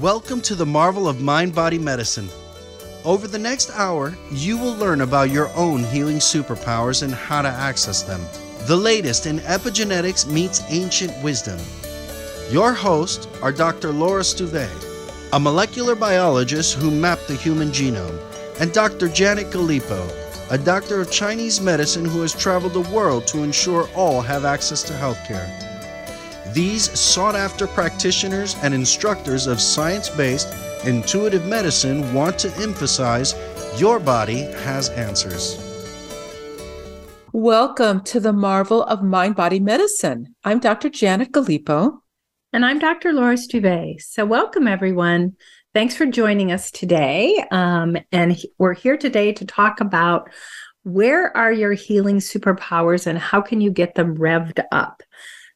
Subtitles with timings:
[0.00, 2.28] Welcome to the marvel of mind body medicine.
[3.04, 7.48] Over the next hour, you will learn about your own healing superpowers and how to
[7.48, 8.20] access them.
[8.66, 11.60] The latest in epigenetics meets ancient wisdom.
[12.50, 13.92] Your hosts are Dr.
[13.92, 14.68] Laura Stuve,
[15.32, 18.18] a molecular biologist who mapped the human genome,
[18.58, 19.08] and Dr.
[19.08, 20.10] Janet Galipo,
[20.50, 24.82] a doctor of Chinese medicine who has traveled the world to ensure all have access
[24.82, 25.73] to healthcare.
[26.54, 30.54] These sought after practitioners and instructors of science based
[30.84, 33.34] intuitive medicine want to emphasize
[33.76, 35.58] your body has answers.
[37.32, 40.36] Welcome to the marvel of mind body medicine.
[40.44, 40.90] I'm Dr.
[40.90, 41.98] Janet Galipo.
[42.52, 43.12] And I'm Dr.
[43.12, 44.00] Laura Stuve.
[44.00, 45.32] So, welcome everyone.
[45.72, 47.44] Thanks for joining us today.
[47.50, 50.30] Um, and we're here today to talk about
[50.84, 55.02] where are your healing superpowers and how can you get them revved up?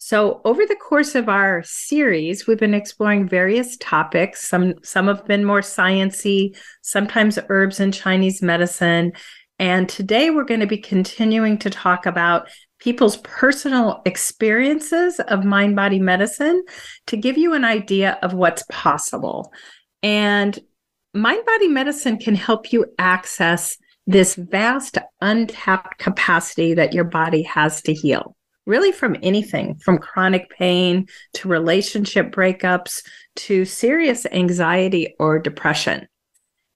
[0.09, 4.49] So, over the course of our series, we've been exploring various topics.
[4.49, 9.13] Some some have been more sciency, sometimes herbs and Chinese medicine.
[9.59, 15.77] And today we're going to be continuing to talk about people's personal experiences of mind
[15.77, 16.65] body medicine
[17.09, 19.53] to give you an idea of what's possible.
[20.03, 20.59] And
[21.13, 27.83] mind body medicine can help you access this vast untapped capacity that your body has
[27.83, 28.38] to heal
[28.69, 33.03] really from anything from chronic pain to relationship breakups
[33.35, 36.07] to serious anxiety or depression.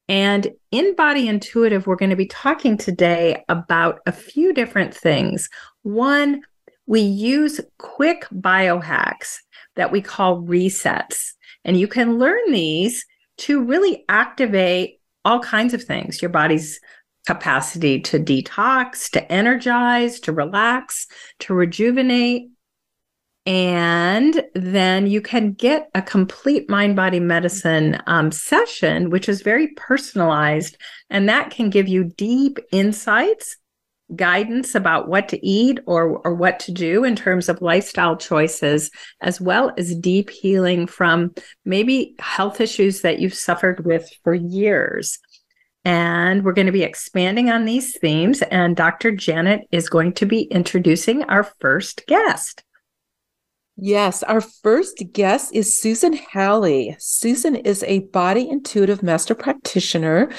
[0.09, 5.49] And in Body Intuitive, we're going to be talking today about a few different things.
[5.83, 6.43] One,
[6.87, 9.37] we use quick biohacks
[9.77, 11.33] that we call resets.
[11.65, 13.05] And you can learn these
[13.39, 16.81] to really activate all kinds of things your body's
[17.27, 21.07] capacity to detox, to energize, to relax,
[21.41, 22.49] to rejuvenate.
[23.45, 29.69] And then you can get a complete mind body medicine um, session, which is very
[29.77, 30.77] personalized.
[31.11, 33.57] And that can give you deep insights,
[34.15, 38.91] guidance about what to eat or, or what to do in terms of lifestyle choices,
[39.21, 41.35] as well as deep healing from
[41.65, 45.19] maybe health issues that you've suffered with for years.
[45.85, 48.43] And we're going to be expanding on these themes.
[48.43, 49.11] And Dr.
[49.11, 52.63] Janet is going to be introducing our first guest.
[53.85, 56.95] Yes, our first guest is Susan Hally.
[57.01, 60.31] Susan is a body intuitive master practitioner.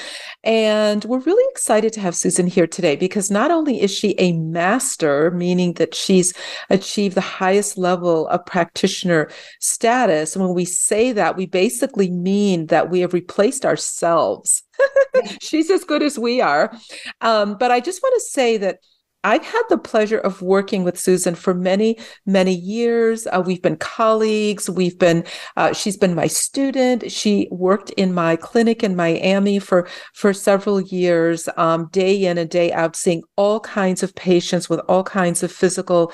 [0.44, 4.32] And we're really excited to have Susan here today because not only is she a
[4.32, 6.32] master, meaning that she's
[6.70, 9.28] achieved the highest level of practitioner
[9.60, 10.34] status.
[10.34, 14.62] And when we say that, we basically mean that we have replaced ourselves.
[15.42, 16.74] she's as good as we are.
[17.20, 18.78] Um, but I just want to say that
[19.24, 23.26] I've had the pleasure of working with Susan for many, many years.
[23.26, 24.68] Uh, we've been colleagues.
[24.68, 25.24] We've been,
[25.56, 27.10] uh, she's been my student.
[27.10, 32.50] She worked in my clinic in Miami for, for several years, um, day in and
[32.50, 36.12] day out, seeing all kinds of patients with all kinds of physical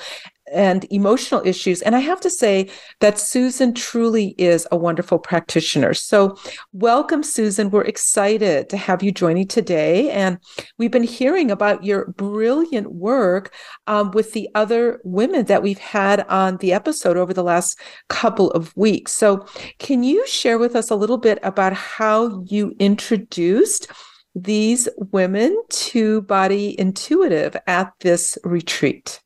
[0.51, 1.81] and emotional issues.
[1.81, 2.69] And I have to say
[2.99, 5.93] that Susan truly is a wonderful practitioner.
[5.93, 6.37] So,
[6.73, 7.69] welcome, Susan.
[7.69, 10.11] We're excited to have you joining today.
[10.11, 10.37] And
[10.77, 13.53] we've been hearing about your brilliant work
[13.87, 17.79] um, with the other women that we've had on the episode over the last
[18.09, 19.11] couple of weeks.
[19.13, 19.45] So,
[19.79, 23.87] can you share with us a little bit about how you introduced?
[24.33, 29.19] These women to Body Intuitive at this retreat.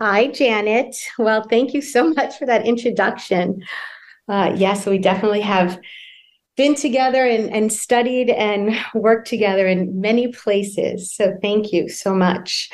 [0.00, 0.94] Hi, Janet.
[1.18, 3.64] Well, thank you so much for that introduction.
[4.28, 5.80] Uh, yes, we definitely have
[6.56, 11.12] been together and, and studied and worked together in many places.
[11.12, 12.70] So, thank you so much.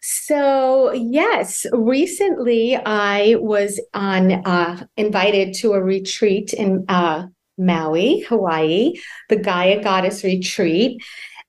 [0.00, 7.26] So, yes, recently I was on uh, invited to a retreat in uh,
[7.56, 8.94] Maui, Hawaii,
[9.28, 11.00] the Gaia Goddess Retreat.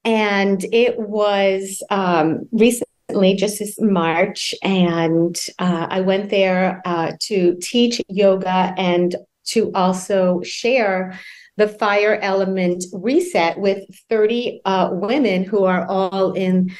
[0.05, 7.11] And it was um, recently recently, just this March, and uh, I went there uh,
[7.27, 9.15] to teach yoga and
[9.49, 11.19] to also share
[11.57, 16.71] the fire element reset with 30 uh, women who are all in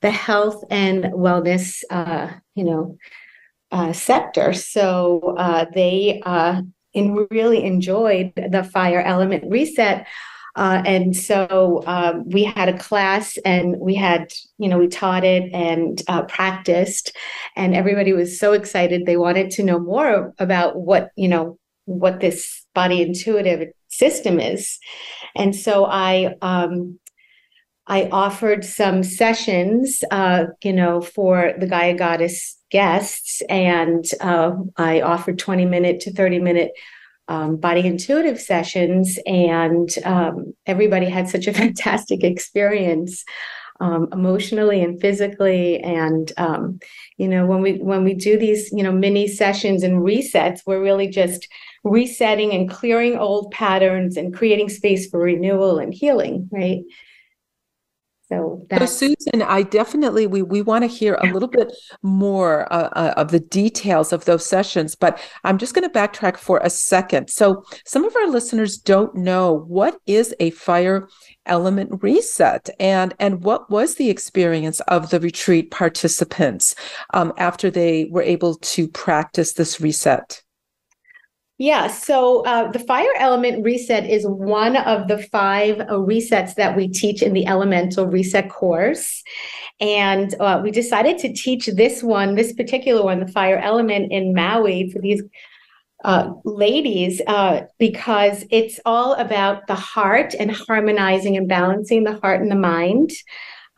[0.00, 2.96] the health and wellness, uh, you know,
[3.70, 4.54] uh, sector.
[4.54, 6.22] So uh, they
[6.94, 10.06] really enjoyed the fire element reset
[10.54, 15.24] uh, and so um, we had a class and we had, you know, we taught
[15.24, 17.16] it and uh, practiced,
[17.56, 19.06] and everybody was so excited.
[19.06, 24.78] They wanted to know more about what, you know, what this body intuitive system is.
[25.34, 26.98] And so I, um,
[27.86, 35.00] I offered some sessions, uh, you know, for the Gaia Goddess guests, and uh, I
[35.00, 36.72] offered 20 minute to 30 minute
[37.32, 43.24] um, body intuitive sessions, and um, everybody had such a fantastic experience.
[43.80, 46.78] Um, emotionally and physically and um,
[47.16, 50.80] you know when we when we do these you know mini sessions and resets we're
[50.80, 51.48] really just
[51.82, 56.82] resetting and clearing old patterns and creating space for renewal and healing right
[58.32, 62.88] so, so Susan, I definitely we we want to hear a little bit more uh,
[62.92, 66.70] uh, of the details of those sessions, but I'm just going to backtrack for a
[66.70, 67.28] second.
[67.28, 71.08] So some of our listeners don't know what is a fire
[71.46, 76.74] element reset and and what was the experience of the retreat participants
[77.12, 80.42] um, after they were able to practice this reset.
[81.58, 86.76] Yeah, so uh, the fire element reset is one of the five uh, resets that
[86.76, 89.22] we teach in the elemental reset course.
[89.80, 94.34] And uh, we decided to teach this one, this particular one, the fire element in
[94.34, 95.22] Maui for these
[96.04, 102.40] uh, ladies, uh, because it's all about the heart and harmonizing and balancing the heart
[102.40, 103.12] and the mind.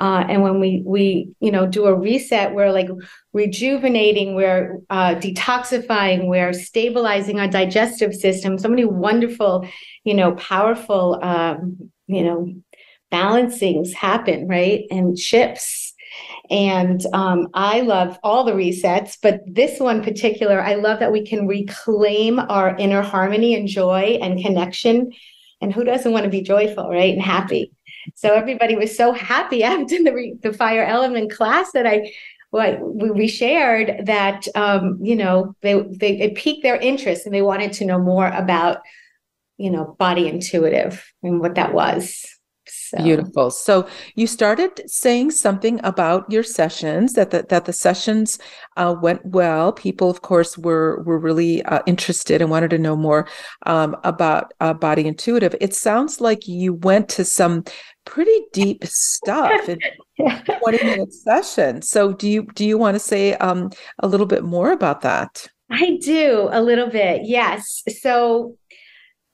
[0.00, 2.88] Uh, and when we we you know do a reset, we're like
[3.32, 8.58] rejuvenating, we're uh, detoxifying, we're stabilizing our digestive system.
[8.58, 9.68] So many wonderful,
[10.04, 12.52] you know, powerful, um, you know,
[13.12, 14.84] balancings happen, right?
[14.90, 15.92] And shifts.
[16.50, 21.24] And um, I love all the resets, but this one particular, I love that we
[21.24, 25.12] can reclaim our inner harmony and joy and connection.
[25.60, 27.14] And who doesn't want to be joyful, right?
[27.14, 27.72] And happy.
[28.14, 32.12] So everybody was so happy after the the fire element class that I
[32.50, 37.42] what we shared that um, you know they they it piqued their interest and they
[37.42, 38.78] wanted to know more about
[39.56, 42.24] you know body intuitive and what that was.
[42.66, 43.02] So.
[43.02, 43.50] Beautiful.
[43.50, 48.38] So you started saying something about your sessions that the, that the sessions
[48.76, 49.72] uh, went well.
[49.72, 53.28] People, of course, were were really uh, interested and wanted to know more
[53.66, 55.54] um, about uh, body intuitive.
[55.60, 57.64] It sounds like you went to some
[58.04, 59.78] pretty deep stuff in
[60.18, 60.40] yeah.
[60.60, 61.82] 20 minute session.
[61.82, 65.46] So do you do you want to say um, a little bit more about that?
[65.70, 67.22] I do a little bit.
[67.24, 67.82] Yes.
[68.00, 68.56] So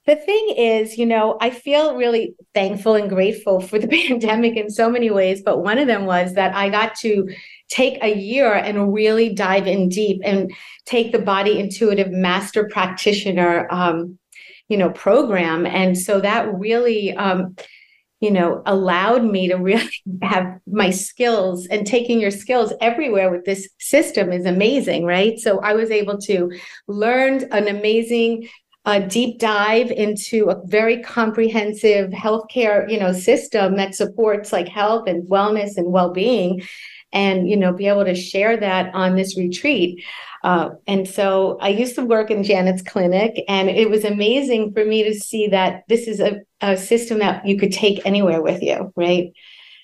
[0.07, 4.69] the thing is, you know, I feel really thankful and grateful for the pandemic in
[4.69, 7.29] so many ways, but one of them was that I got to
[7.69, 10.51] take a year and really dive in deep and
[10.85, 14.17] take the body intuitive master practitioner um,
[14.67, 17.55] you know program and so that really um,
[18.21, 19.89] you know, allowed me to really
[20.21, 25.39] have my skills and taking your skills everywhere with this system is amazing, right?
[25.39, 26.51] So I was able to
[26.87, 28.47] learn an amazing
[28.85, 35.07] uh, deep dive into a very comprehensive healthcare, you know, system that supports like health
[35.07, 36.61] and wellness and well-being
[37.13, 40.03] and you know be able to share that on this retreat
[40.43, 44.85] uh, and so i used to work in janet's clinic and it was amazing for
[44.85, 48.61] me to see that this is a, a system that you could take anywhere with
[48.61, 49.33] you right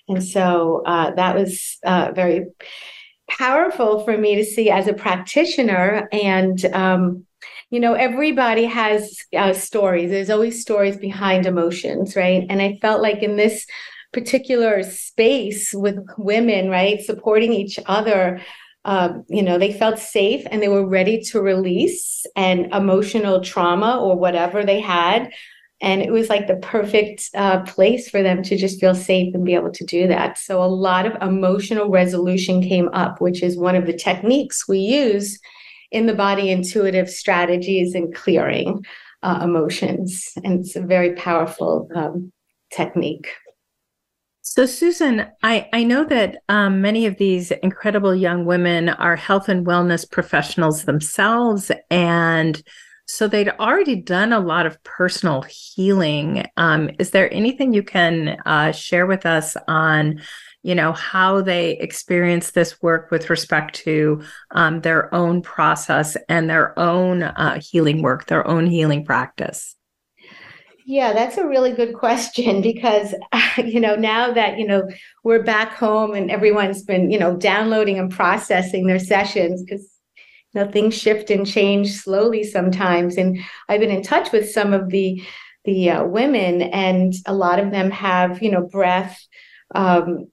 [0.09, 2.45] and so uh, that was uh, very
[3.30, 7.25] powerful for me to see as a practitioner and um,
[7.69, 13.01] you know everybody has uh, stories there's always stories behind emotions right and i felt
[13.01, 13.65] like in this
[14.13, 17.01] particular space with women, right?
[17.01, 18.42] Supporting each other.
[18.88, 24.00] Um, you know, they felt safe and they were ready to release and emotional trauma
[24.00, 25.30] or whatever they had.
[25.81, 29.44] And it was like the perfect uh, place for them to just feel safe and
[29.44, 30.38] be able to do that.
[30.38, 34.79] So, a lot of emotional resolution came up, which is one of the techniques we
[34.79, 35.38] use
[35.91, 38.86] in the body intuitive strategies and clearing
[39.22, 40.32] uh, emotions.
[40.44, 42.32] And it's a very powerful um,
[42.72, 43.27] technique.
[44.50, 49.50] So, Susan, I, I know that um, many of these incredible young women are health
[49.50, 51.70] and wellness professionals themselves.
[51.92, 52.60] And
[53.08, 56.46] so they'd already done a lot of personal healing.
[56.56, 60.22] Um, is there anything you can uh, share with us on,
[60.63, 66.50] you know, how they experience this work with respect to um, their own process and
[66.50, 69.76] their own uh, healing work, their own healing practice?
[70.89, 73.13] Yeah, that's a really good question because,
[73.58, 74.88] you know, now that, you know,
[75.24, 79.86] we're back home and everyone's been, you know, downloading and processing their sessions because,
[80.53, 83.17] you know, things shift and change slowly sometimes.
[83.17, 85.22] And I've been in touch with some of the,
[85.65, 89.22] the uh, women and a lot of them have, you know, breath,
[89.75, 90.32] um,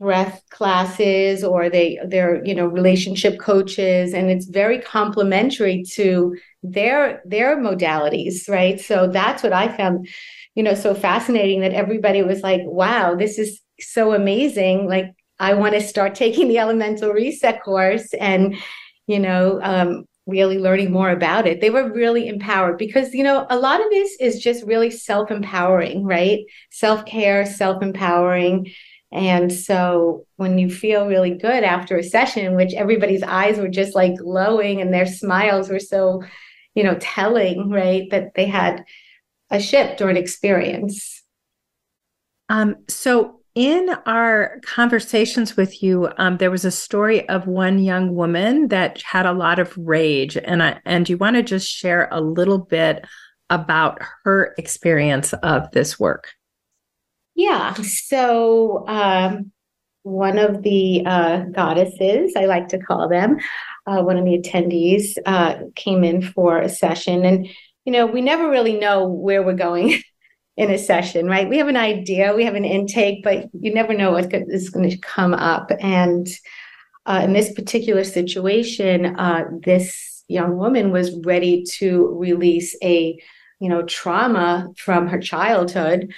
[0.00, 7.22] breath classes or they they're you know relationship coaches and it's very complementary to their
[7.24, 10.08] their modalities right so that's what i found
[10.56, 15.54] you know so fascinating that everybody was like wow this is so amazing like i
[15.54, 18.56] want to start taking the elemental reset course and
[19.06, 21.60] you know um really learning more about it.
[21.60, 25.30] They were really empowered because, you know, a lot of this is just really self
[25.30, 26.40] empowering, right?
[26.70, 28.72] Self care, self empowering.
[29.14, 33.94] And so when you feel really good after a session which everybody's eyes were just
[33.94, 36.24] like glowing and their smiles were so,
[36.74, 38.84] you know, telling, right, that they had
[39.50, 41.22] a shift or an experience.
[42.48, 48.16] Um, so in our conversations with you, um, there was a story of one young
[48.16, 52.08] woman that had a lot of rage, and I, and you want to just share
[52.10, 53.04] a little bit
[53.50, 56.32] about her experience of this work.
[57.34, 57.74] Yeah.
[57.74, 59.52] So um,
[60.02, 63.38] one of the uh, goddesses, I like to call them,
[63.86, 67.48] uh, one of the attendees uh, came in for a session, and
[67.84, 70.00] you know we never really know where we're going
[70.56, 71.48] in a session, right?
[71.48, 74.88] We have an idea, we have an intake, but you never know what is going
[74.88, 75.70] to come up.
[75.80, 76.28] And
[77.06, 83.18] uh, in this particular situation, uh, this young woman was ready to release a,
[83.60, 86.14] you know, trauma from her childhood,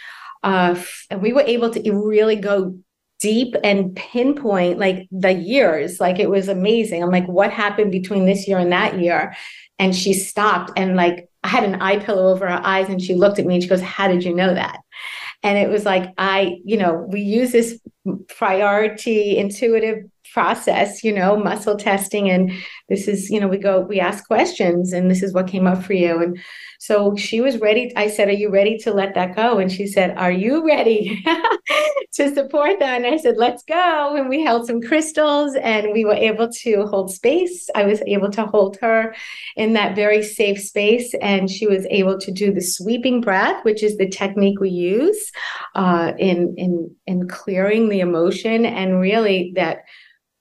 [0.47, 2.79] uh, and we were able to really go
[3.19, 5.99] deep and pinpoint like the years.
[5.99, 7.03] Like it was amazing.
[7.03, 9.35] I'm like, what happened between this year and that year?
[9.81, 13.17] And she stopped and like I had an eye pillow over her eyes and she
[13.17, 14.79] looked at me and she goes, How did you know that?
[15.43, 17.81] And it was like, I, you know, we use this
[18.29, 20.05] priority intuitive
[20.37, 22.28] process, you know, muscle testing.
[22.28, 22.52] And
[22.90, 25.83] this is, you know, we go, we ask questions and this is what came up
[25.83, 26.21] for you.
[26.21, 26.38] And
[26.78, 27.90] so she was ready.
[27.97, 29.59] I said, Are you ready to let that go?
[29.59, 31.25] And she said, Are you ready
[32.16, 33.02] to support that?
[33.02, 34.14] And I said, Let's go.
[34.14, 37.71] And we held some crystals and we were able to hold space.
[37.75, 39.14] I was able to hold her
[39.57, 41.14] in that very safe space.
[41.23, 45.33] And she was able to do the sweeping breath, which is the technique we use
[45.75, 48.66] uh, in, in, in clearing the emotion.
[48.66, 49.78] And really, that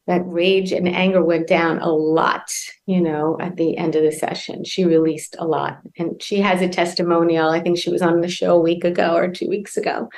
[0.07, 2.51] that rage and anger went down a lot,
[2.85, 4.63] you know, at the end of the session.
[4.63, 5.79] She released a lot.
[5.97, 7.49] And she has a testimonial.
[7.49, 10.09] I think she was on the show a week ago or two weeks ago.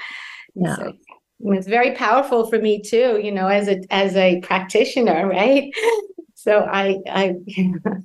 [0.55, 0.75] Yeah.
[0.75, 0.93] So,
[1.39, 5.71] it's very powerful for me too, you know, as a as a practitioner, right?
[6.39, 8.03] So I I it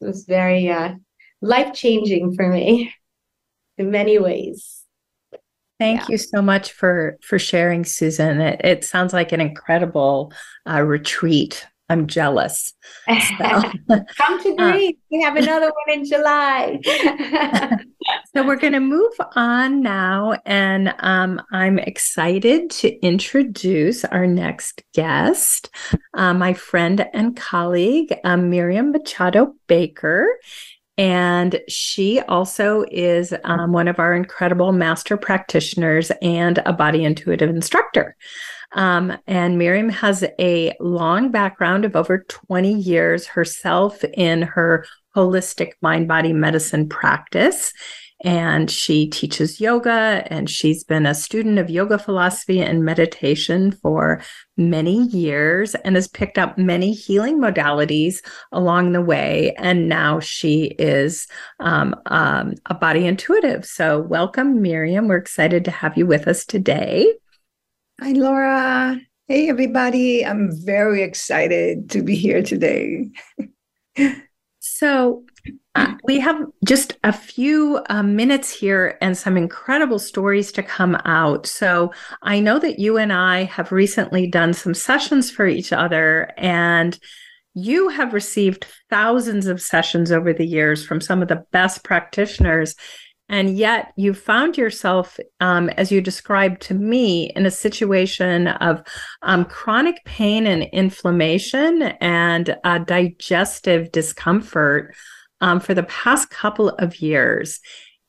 [0.00, 0.94] was very uh
[1.42, 2.92] life changing for me
[3.78, 4.83] in many ways.
[5.84, 6.06] Thank yeah.
[6.12, 8.40] you so much for for sharing, Susan.
[8.40, 10.32] It, it sounds like an incredible
[10.66, 11.66] uh, retreat.
[11.90, 12.72] I'm jealous.
[13.06, 13.44] So.
[14.16, 14.94] Come to uh, Greece.
[14.94, 16.80] Uh, we have another one in July.
[18.34, 24.82] so we're going to move on now, and um, I'm excited to introduce our next
[24.94, 25.68] guest,
[26.14, 30.26] uh, my friend and colleague, um, Myriam Machado Baker.
[30.96, 37.50] And she also is um, one of our incredible master practitioners and a body intuitive
[37.50, 38.16] instructor.
[38.72, 44.86] Um, and Myriam has a long background of over 20 years herself in her
[45.16, 47.72] holistic mind body medicine practice
[48.24, 54.22] and she teaches yoga and she's been a student of yoga philosophy and meditation for
[54.56, 59.54] many years and has picked up many healing modalities along the way.
[59.58, 61.28] And now she is
[61.60, 63.66] um, um, a body intuitive.
[63.66, 65.06] So welcome Myriam.
[65.06, 67.12] We're excited to have you with us today.
[68.00, 69.00] Hi laura.
[69.28, 70.24] Hey everybody.
[70.24, 73.10] I'm very excited to be here today.
[74.66, 75.24] So
[75.74, 80.96] uh, we have just a few uh, minutes here and some incredible stories to come
[81.04, 81.46] out.
[81.46, 86.32] So I know that you and I have recently done some sessions for each other,
[86.36, 86.98] and
[87.54, 92.76] you have received thousands of sessions over the years from some of the best practitioners.
[93.28, 98.82] And yet you found yourself, um, as you described to me, in a situation of
[99.22, 104.94] um, chronic pain and inflammation and digestive discomfort
[105.40, 107.60] um, for the past couple of years.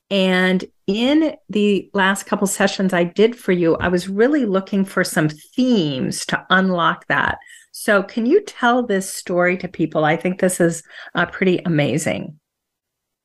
[0.09, 5.03] And in the last couple sessions I did for you, I was really looking for
[5.03, 7.37] some themes to unlock that.
[7.71, 10.05] So, can you tell this story to people?
[10.05, 12.39] I think this is uh, pretty amazing.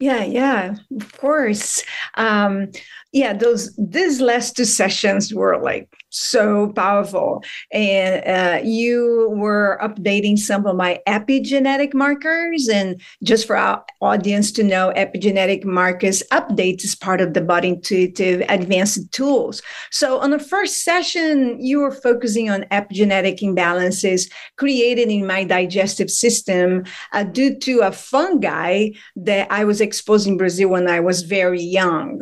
[0.01, 1.85] Yeah, yeah, of course.
[2.15, 2.71] Um,
[3.13, 10.37] yeah, those these last two sessions were like so powerful, and uh, you were updating
[10.37, 12.69] some of my epigenetic markers.
[12.69, 17.69] And just for our audience to know, epigenetic markers updates is part of the body
[17.69, 19.63] intuitive advanced tools.
[19.91, 26.11] So on the first session, you were focusing on epigenetic imbalances created in my digestive
[26.11, 31.23] system uh, due to a fungi that I was exposed in Brazil when I was
[31.23, 32.21] very young.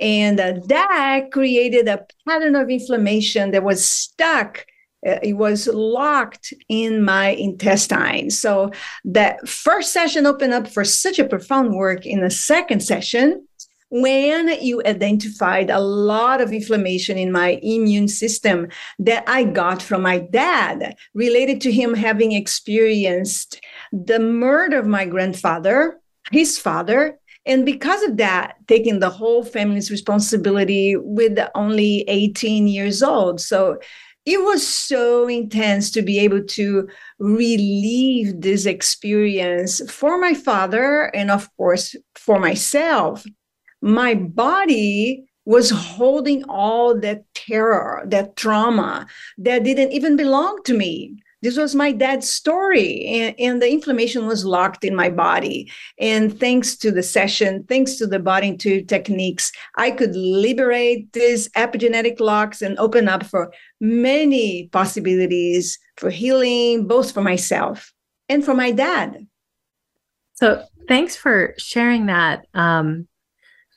[0.00, 3.19] And uh, that created a pattern of inflammation
[3.52, 4.64] that was stuck
[5.06, 8.30] Uh, it was locked in my intestine.
[8.30, 8.70] So
[9.02, 13.46] that first session opened up for such a profound work in the second session
[13.88, 20.02] when you identified a lot of inflammation in my immune system that I got from
[20.02, 23.60] my dad related to him having experienced
[23.90, 25.98] the murder of my grandfather,
[26.30, 33.02] his father, and because of that, taking the whole family's responsibility with only 18 years
[33.02, 33.40] old.
[33.40, 33.78] So
[34.26, 41.30] it was so intense to be able to relieve this experience for my father and,
[41.30, 43.24] of course, for myself.
[43.80, 49.06] My body was holding all that terror, that trauma
[49.38, 54.26] that didn't even belong to me this was my dad's story and, and, the inflammation
[54.26, 55.70] was locked in my body.
[55.98, 61.48] And thanks to the session thanks to the body intuitive techniques i could liberate these
[61.50, 67.92] epigenetic locks and open up for many possibilities for healing both for myself
[68.30, 69.26] and for my dad.
[70.34, 72.46] So thanks for sharing that.
[72.54, 73.08] Um,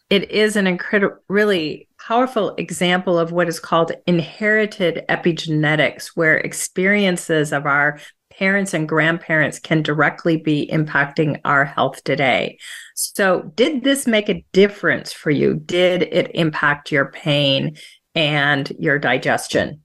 [0.10, 7.54] it is an incredible really powerful example of what is called inherited epigenetics, where experiences
[7.54, 8.00] of our
[8.38, 12.58] parents and grandparents can directly be impacting our health today.
[12.96, 15.56] So, did this make a difference for you?
[15.56, 17.78] Did it impact your pain
[18.16, 19.82] and your digestion?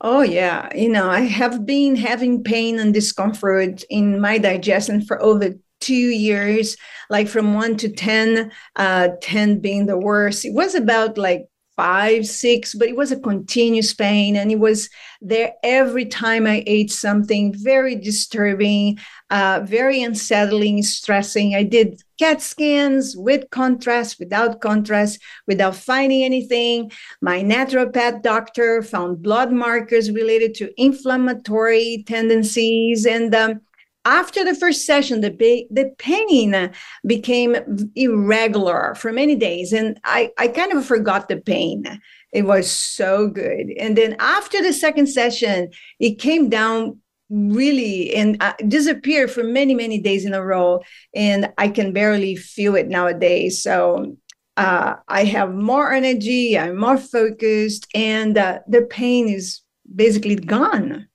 [0.00, 0.74] Oh, yeah.
[0.74, 5.94] You know, I have been having pain and discomfort in my digestion for over two
[5.94, 6.76] years,
[7.08, 10.44] like from one to 10, uh, 10 being the worst.
[10.44, 11.46] It was about like
[11.80, 14.36] five, six, but it was a continuous pain.
[14.36, 14.90] And it was
[15.22, 18.98] there every time I ate something very disturbing,
[19.30, 21.54] uh, very unsettling, stressing.
[21.54, 26.92] I did CAT scans with contrast, without contrast, without finding anything.
[27.22, 33.06] My naturopath doctor found blood markers related to inflammatory tendencies.
[33.06, 33.62] And um,
[34.04, 35.30] after the first session, the,
[35.70, 36.72] the pain
[37.06, 37.56] became
[37.94, 39.72] irregular for many days.
[39.72, 42.00] And I, I kind of forgot the pain.
[42.32, 43.72] It was so good.
[43.78, 49.74] And then after the second session, it came down really and uh, disappeared for many,
[49.74, 50.80] many days in a row.
[51.14, 53.62] And I can barely feel it nowadays.
[53.62, 54.16] So
[54.56, 59.60] uh, I have more energy, I'm more focused, and uh, the pain is
[59.94, 61.08] basically gone.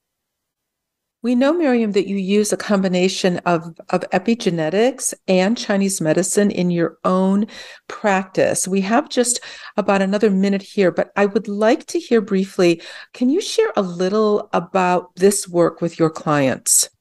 [1.26, 6.70] We know, Myriam, that you use a combination of, of epigenetics and Chinese medicine in
[6.70, 7.48] your own
[7.88, 8.68] practice.
[8.68, 9.40] We have just
[9.76, 12.80] about another minute here, but I would like to hear briefly
[13.14, 16.92] can you share a little about this work with your clients?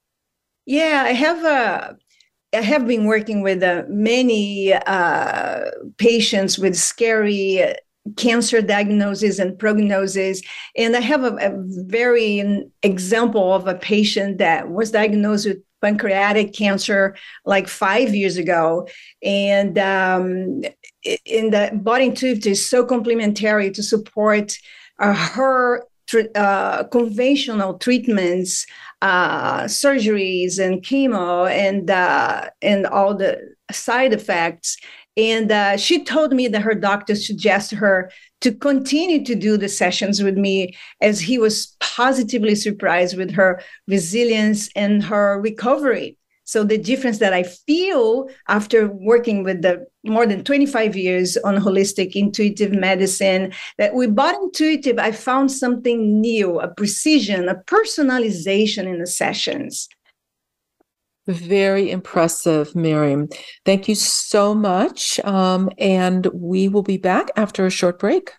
[0.64, 1.96] Yeah, I have a
[2.54, 5.64] I have been working with uh, many uh,
[5.98, 7.74] patients with scary
[8.16, 10.42] cancer diagnosis and prognosis.
[10.76, 11.52] And I have a, a
[11.86, 17.14] very example of a patient that was diagnosed with pancreatic cancer
[17.44, 18.88] like five years ago.
[19.22, 20.62] And um,
[21.24, 24.56] in the body intuitive is so complementary to support
[24.98, 25.84] uh, her
[26.34, 28.66] uh, conventional treatments,
[29.02, 34.76] uh, surgeries, and chemo, and uh, and all the side effects.
[35.16, 39.68] And uh, she told me that her doctor suggested her to continue to do the
[39.68, 46.18] sessions with me as he was positively surprised with her resilience and her recovery.
[46.46, 51.56] So the difference that I feel after working with the more than 25 years on
[51.56, 58.84] holistic intuitive medicine, that with body intuitive, I found something new, a precision, a personalization
[58.84, 59.88] in the sessions.
[61.26, 63.32] Very impressive, Myriam.
[63.64, 65.18] Thank you so much.
[65.20, 68.32] Um, and we will be back after a short break.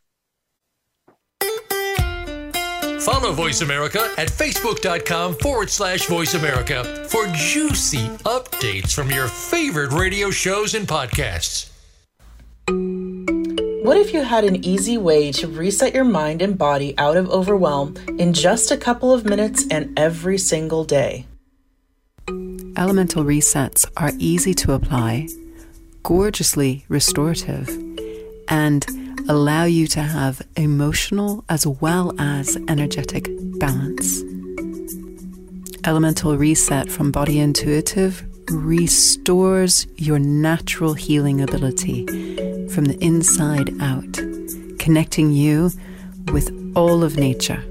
[3.05, 9.91] Follow Voice America at facebook.com forward slash voice America for juicy updates from your favorite
[9.91, 11.69] radio shows and podcasts.
[13.85, 17.29] What if you had an easy way to reset your mind and body out of
[17.29, 21.27] overwhelm in just a couple of minutes and every single day?
[22.77, 25.29] Elemental resets are easy to apply,
[26.03, 27.69] gorgeously restorative,
[28.49, 28.85] and
[29.29, 34.21] allow you to have emotional as well as energetic balance.
[35.85, 42.05] Elemental Reset from Body Intuitive restores your natural healing ability
[42.67, 44.19] from the inside out,
[44.79, 45.71] connecting you
[46.33, 47.63] with all of nature.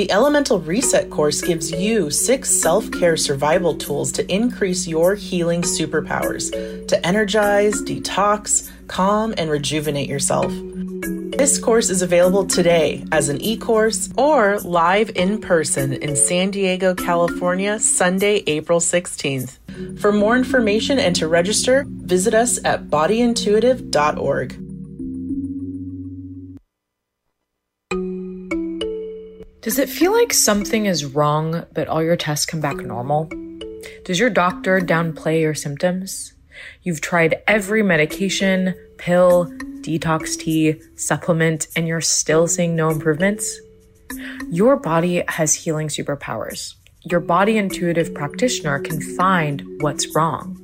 [0.00, 5.60] The Elemental Reset course gives you six self care survival tools to increase your healing
[5.60, 6.50] superpowers,
[6.88, 10.50] to energize, detox, calm, and rejuvenate yourself.
[11.36, 16.50] This course is available today as an e course or live in person in San
[16.50, 19.58] Diego, California, Sunday, April 16th.
[20.00, 24.69] For more information and to register, visit us at bodyintuitive.org.
[29.62, 33.30] Does it feel like something is wrong, but all your tests come back normal?
[34.06, 36.32] Does your doctor downplay your symptoms?
[36.82, 43.60] You've tried every medication, pill, detox tea, supplement, and you're still seeing no improvements?
[44.50, 46.76] Your body has healing superpowers.
[47.02, 50.56] Your body intuitive practitioner can find what's wrong.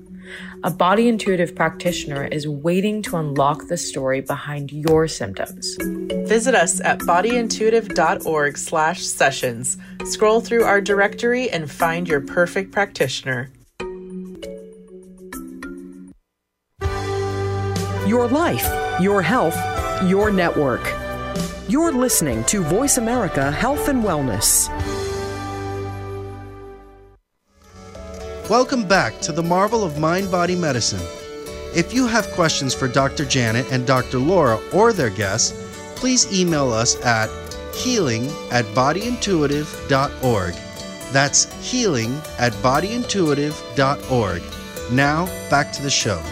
[0.66, 5.76] A body intuitive practitioner is waiting to unlock the story behind your symptoms.
[6.26, 9.78] Visit us at bodyintuitive.org slash sessions.
[10.06, 13.52] Scroll through our directory and find your perfect practitioner.
[18.08, 18.68] Your life,
[19.00, 19.56] your health,
[20.02, 20.92] your network.
[21.68, 24.68] You're listening to Voice America Health and Wellness.
[28.48, 31.00] Welcome back to the marvel of mind body medicine.
[31.74, 33.24] If you have questions for Dr.
[33.24, 34.20] Janet and Dr.
[34.20, 35.52] Laura or their guests,
[35.96, 37.28] please email us at
[37.74, 40.54] healing at bodyintuitive.org.
[41.12, 44.42] That's healing at bodyintuitive.org.
[44.92, 46.22] Now, back to the show.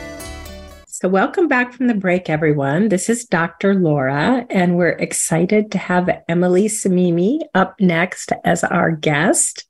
[0.86, 2.90] So, welcome back from the break, everyone.
[2.90, 3.74] This is Dr.
[3.74, 9.66] Laura, and we're excited to have Emily Samimi up next as our guest.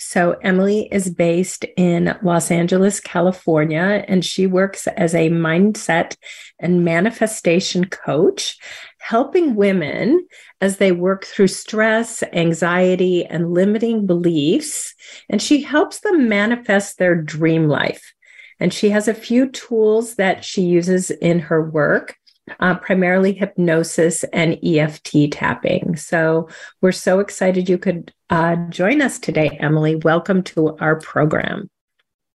[0.00, 6.16] So, Emily is based in Los Angeles, California, and she works as a mindset
[6.60, 8.56] and manifestation coach,
[9.00, 10.24] helping women
[10.60, 14.94] as they work through stress, anxiety, and limiting beliefs.
[15.28, 18.14] And she helps them manifest their dream life.
[18.60, 22.16] And she has a few tools that she uses in her work.
[22.60, 25.96] Uh, primarily hypnosis and EFT tapping.
[25.96, 26.48] So
[26.80, 29.96] we're so excited you could uh, join us today, Emily.
[29.96, 31.68] Welcome to our program.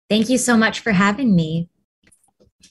[0.08, 1.68] Thank you so much for having me.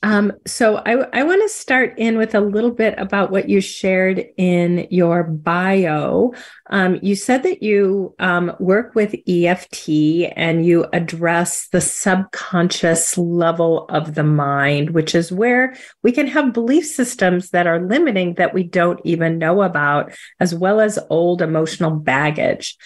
[0.03, 3.61] Um, so I, I want to start in with a little bit about what you
[3.61, 6.33] shared in your bio.
[6.69, 9.89] Um, you said that you um, work with EFT
[10.35, 16.53] and you address the subconscious level of the mind, which is where we can have
[16.53, 21.41] belief systems that are limiting that we don't even know about, as well as old
[21.41, 22.77] emotional baggage.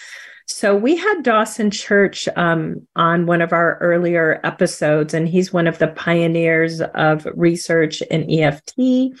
[0.46, 5.66] So we had Dawson Church um, on one of our earlier episodes, and he's one
[5.66, 9.14] of the pioneers of research in EFT.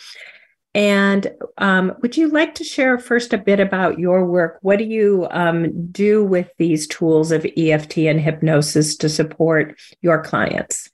[0.74, 4.58] And um, would you like to share first a bit about your work?
[4.62, 10.22] What do you um, do with these tools of EFT and hypnosis to support your
[10.22, 10.91] clients?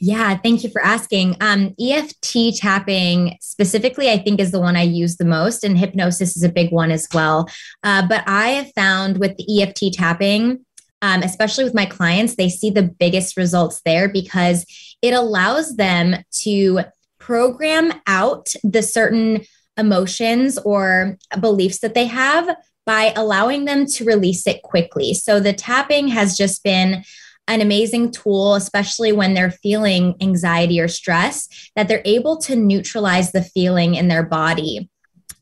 [0.00, 1.36] Yeah, thank you for asking.
[1.40, 6.36] Um, EFT tapping specifically, I think, is the one I use the most, and hypnosis
[6.36, 7.48] is a big one as well.
[7.82, 10.64] Uh, but I have found with the EFT tapping,
[11.00, 14.66] um, especially with my clients, they see the biggest results there because
[15.00, 16.80] it allows them to
[17.18, 19.42] program out the certain
[19.76, 22.48] emotions or beliefs that they have
[22.86, 25.14] by allowing them to release it quickly.
[25.14, 27.04] So the tapping has just been
[27.48, 33.32] an amazing tool, especially when they're feeling anxiety or stress, that they're able to neutralize
[33.32, 34.88] the feeling in their body.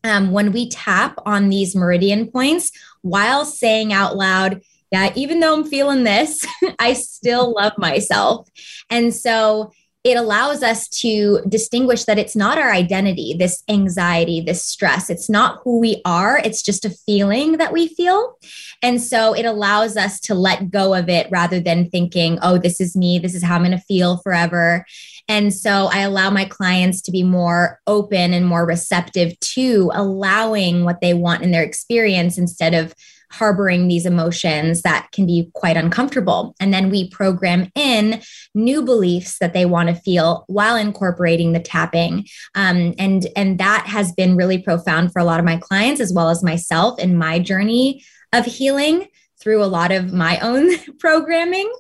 [0.05, 4.61] Um, when we tap on these meridian points while saying out loud,
[4.91, 6.47] yeah, even though I'm feeling this,
[6.79, 8.49] I still love myself.
[8.91, 9.73] And so
[10.05, 15.09] it allows us to distinguish that it's not our identity, this anxiety, this stress.
[15.09, 16.39] It's not who we are.
[16.39, 18.37] It's just a feeling that we feel.
[18.83, 22.81] And so it allows us to let go of it rather than thinking, oh, this
[22.81, 23.21] is me.
[23.21, 24.85] This is how I'm going to feel forever.
[25.29, 30.85] And so I allow my clients to be more open and more receptive to allowing
[30.85, 32.93] what they want in their experience instead of
[33.33, 36.55] harboring these emotions that can be quite uncomfortable.
[36.61, 38.23] And then we program in
[38.55, 42.27] new beliefs that they want to feel while incorporating the tapping.
[42.55, 46.13] Um, and, and that has been really profound for a lot of my clients as
[46.13, 49.07] well as myself in my journey of healing
[49.41, 51.73] through a lot of my own programming.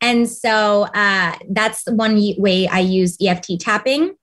[0.00, 4.16] And so uh, that's one way I use EFT tapping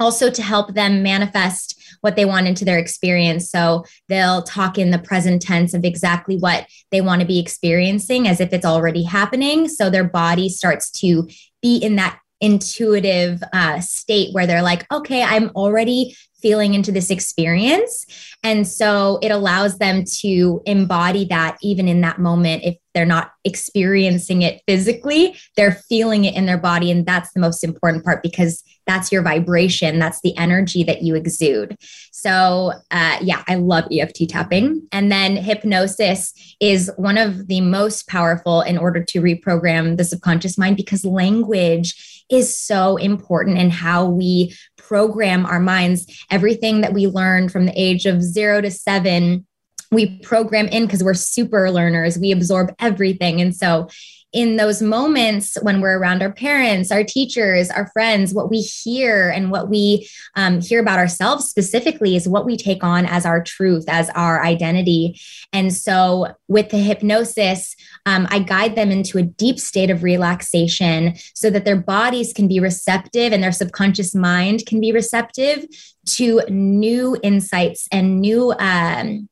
[0.00, 3.50] also to help them manifest what they want into their experience.
[3.50, 8.26] So they'll talk in the present tense of exactly what they want to be experiencing
[8.26, 9.68] as if it's already happening.
[9.68, 11.28] So their body starts to
[11.62, 17.10] be in that intuitive uh, state where they're like, okay, I'm already feeling into this
[17.10, 18.06] experience.
[18.42, 22.64] And so it allows them to embody that even in that moment.
[22.64, 26.90] If they're not experiencing it physically, they're feeling it in their body.
[26.90, 31.14] And that's the most important part because that's your vibration, that's the energy that you
[31.14, 31.76] exude.
[32.10, 34.86] So, uh, yeah, I love EFT tapping.
[34.90, 40.58] And then hypnosis is one of the most powerful in order to reprogram the subconscious
[40.58, 46.06] mind because language is so important in how we program our minds.
[46.30, 49.46] Everything that we learn from the age of zero to seven,
[49.92, 52.18] we program in because we're super learners.
[52.18, 53.40] We absorb everything.
[53.40, 53.88] And so
[54.32, 59.28] in those moments when we're around our parents, our teachers, our friends, what we hear
[59.28, 63.42] and what we um, hear about ourselves specifically is what we take on as our
[63.42, 65.20] truth, as our identity.
[65.52, 67.74] And so, with the hypnosis,
[68.06, 72.46] um, I guide them into a deep state of relaxation so that their bodies can
[72.46, 75.66] be receptive and their subconscious mind can be receptive
[76.06, 79.28] to new insights and new um,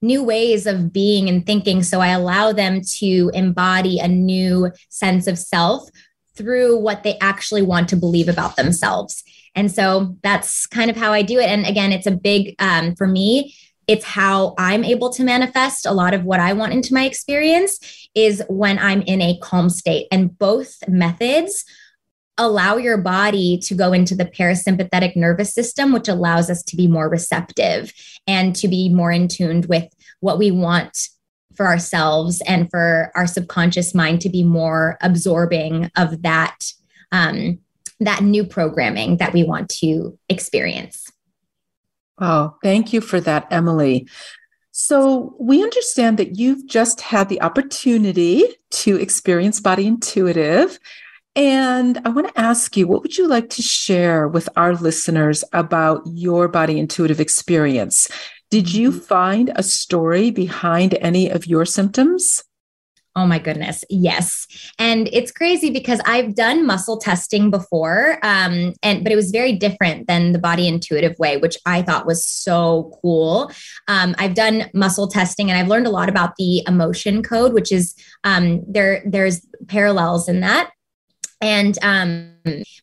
[0.00, 1.82] new ways of being and thinking.
[1.82, 5.88] So I allow them to embody a new sense of self
[6.36, 9.24] through what they actually want to believe about themselves.
[9.54, 11.48] And so that's kind of how I do it.
[11.48, 13.54] And again, it's a big, um, for me,
[13.88, 18.08] it's how I'm able to manifest a lot of what I want into my experience
[18.14, 20.06] is when I'm in a calm state.
[20.12, 21.64] And both methods
[22.38, 26.86] allow your body to go into the parasympathetic nervous system, which allows us to be
[26.86, 27.92] more receptive
[28.26, 31.08] and to be more in tuned with what we want
[31.54, 36.72] for ourselves and for our subconscious mind to be more absorbing of that
[37.10, 37.58] um,
[38.00, 41.10] that new programming that we want to experience.
[42.20, 44.08] Oh, thank you for that, Emily.
[44.70, 50.78] So, we understand that you've just had the opportunity to experience Body Intuitive
[51.38, 55.44] and I want to ask you, what would you like to share with our listeners
[55.52, 58.10] about your body intuitive experience?
[58.50, 58.98] Did you mm-hmm.
[58.98, 62.42] find a story behind any of your symptoms?
[63.14, 63.84] Oh my goodness.
[63.88, 64.48] Yes.
[64.80, 68.18] And it's crazy because I've done muscle testing before.
[68.24, 72.06] Um, and but it was very different than the body intuitive way, which I thought
[72.06, 73.50] was so cool.
[73.86, 77.70] Um, I've done muscle testing and I've learned a lot about the emotion code, which
[77.70, 80.70] is um, there, there's parallels in that.
[81.40, 82.34] And um,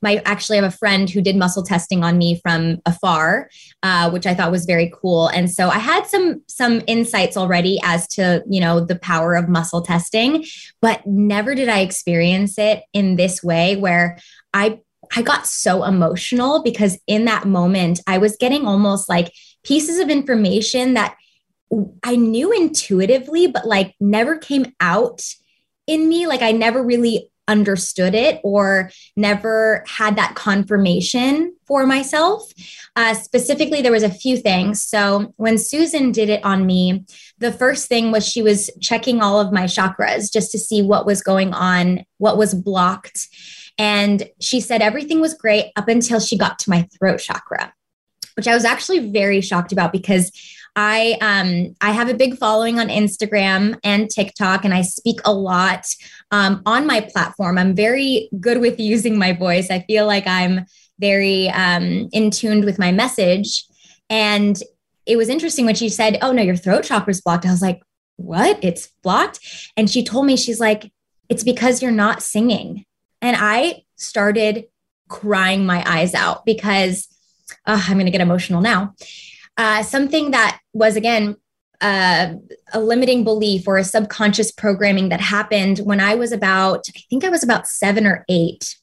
[0.02, 3.50] my actually I have a friend who did muscle testing on me from afar,
[3.84, 5.28] uh, which I thought was very cool.
[5.28, 9.50] And so I had some some insights already as to you know the power of
[9.50, 10.46] muscle testing,
[10.82, 14.20] but never did I experience it in this way where
[14.54, 14.80] I
[15.16, 20.10] I got so emotional because in that moment I was getting almost like pieces of
[20.10, 21.18] information that
[22.04, 25.22] I knew intuitively, but like never came out
[25.88, 26.28] in me.
[26.28, 32.52] Like I never really understood it or never had that confirmation for myself.
[32.96, 34.82] Uh, specifically, there was a few things.
[34.82, 37.06] So when Susan did it on me,
[37.40, 41.06] the first thing was she was checking all of my chakras just to see what
[41.06, 43.28] was going on, what was blocked.
[43.78, 47.74] And she said everything was great up until she got to my throat chakra,
[48.36, 50.32] which I was actually very shocked about because
[50.76, 55.34] I um I have a big following on Instagram and TikTok, and I speak a
[55.34, 55.88] lot
[56.32, 57.58] um, on my platform.
[57.58, 59.72] I'm very good with using my voice.
[59.72, 60.66] I feel like I'm
[61.00, 63.66] very um, in tuned with my message.
[64.10, 64.62] And
[65.06, 67.62] it was interesting when she said, "Oh no, your throat chakra is blocked." I was
[67.62, 67.82] like,
[68.18, 68.60] "What?
[68.62, 69.40] It's blocked?"
[69.78, 70.92] And she told me, she's like,
[71.30, 72.86] "It's because you're not singing."
[73.22, 74.66] And I started
[75.08, 77.08] crying my eyes out because
[77.66, 78.94] uh, I'm going to get emotional now
[79.58, 81.36] uh, something that was again
[81.82, 82.34] uh,
[82.74, 87.24] a limiting belief or a subconscious programming that happened when I was about, I think
[87.24, 88.78] I was about seven or eight.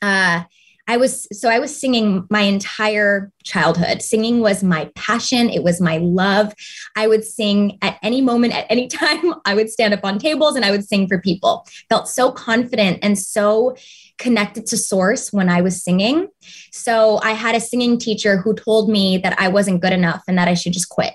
[0.00, 0.44] Uh,
[0.86, 4.02] I was so I was singing my entire childhood.
[4.02, 6.52] Singing was my passion, it was my love.
[6.94, 9.34] I would sing at any moment at any time.
[9.46, 11.66] I would stand up on tables and I would sing for people.
[11.88, 13.76] Felt so confident and so
[14.18, 16.28] connected to source when I was singing.
[16.72, 20.38] So I had a singing teacher who told me that I wasn't good enough and
[20.38, 21.14] that I should just quit.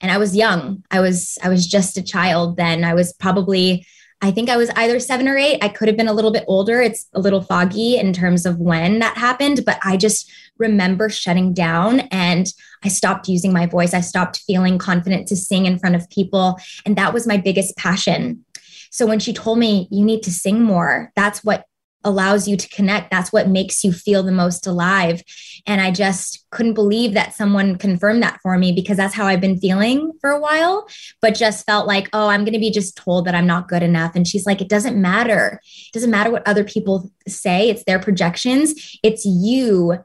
[0.00, 0.84] And I was young.
[0.90, 2.84] I was I was just a child then.
[2.84, 3.86] I was probably
[4.20, 5.62] I think I was either 7 or 8.
[5.62, 6.80] I could have been a little bit older.
[6.80, 11.52] It's a little foggy in terms of when that happened, but I just remember shutting
[11.52, 12.46] down and
[12.82, 13.92] I stopped using my voice.
[13.92, 17.76] I stopped feeling confident to sing in front of people, and that was my biggest
[17.76, 18.44] passion.
[18.90, 21.66] So when she told me you need to sing more, that's what
[22.04, 23.10] allows you to connect.
[23.10, 25.22] That's what makes you feel the most alive.
[25.66, 29.40] And I just couldn't believe that someone confirmed that for me because that's how I've
[29.40, 30.86] been feeling for a while,
[31.20, 33.82] but just felt like, oh, I'm going to be just told that I'm not good
[33.82, 34.14] enough.
[34.14, 35.60] And she's like, it doesn't matter.
[35.64, 38.98] It doesn't matter what other people say, it's their projections.
[39.02, 39.98] It's you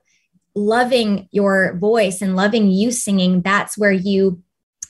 [0.56, 4.42] loving your voice and loving you singing, that's where you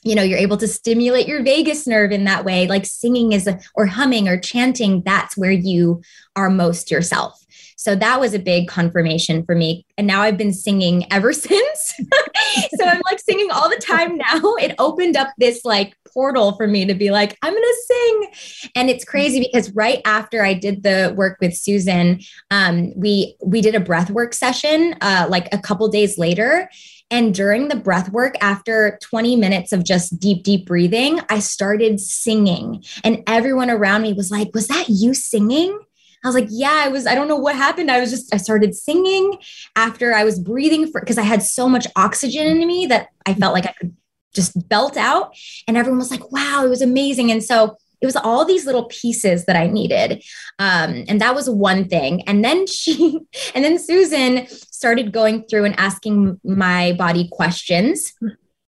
[0.03, 3.47] you know you're able to stimulate your vagus nerve in that way like singing is
[3.47, 6.01] a, or humming or chanting that's where you
[6.35, 7.45] are most yourself
[7.79, 9.85] so that was a big confirmation for me.
[9.97, 11.93] And now I've been singing ever since.
[12.77, 14.41] so I'm like singing all the time now.
[14.59, 18.69] It opened up this like portal for me to be like, I'm going to sing.
[18.75, 22.19] And it's crazy because right after I did the work with Susan,
[22.51, 26.69] um, we we did a breath work session uh, like a couple days later.
[27.09, 32.01] And during the breath work, after 20 minutes of just deep, deep breathing, I started
[32.01, 32.83] singing.
[33.05, 35.79] And everyone around me was like, Was that you singing?
[36.23, 37.89] I was like, yeah, I was, I don't know what happened.
[37.89, 39.37] I was just, I started singing
[39.75, 43.33] after I was breathing for, because I had so much oxygen in me that I
[43.33, 43.95] felt like I could
[44.33, 45.35] just belt out.
[45.67, 47.31] And everyone was like, wow, it was amazing.
[47.31, 50.23] And so it was all these little pieces that I needed.
[50.57, 52.23] Um, and that was one thing.
[52.27, 53.19] And then she,
[53.55, 58.13] and then Susan started going through and asking my body questions.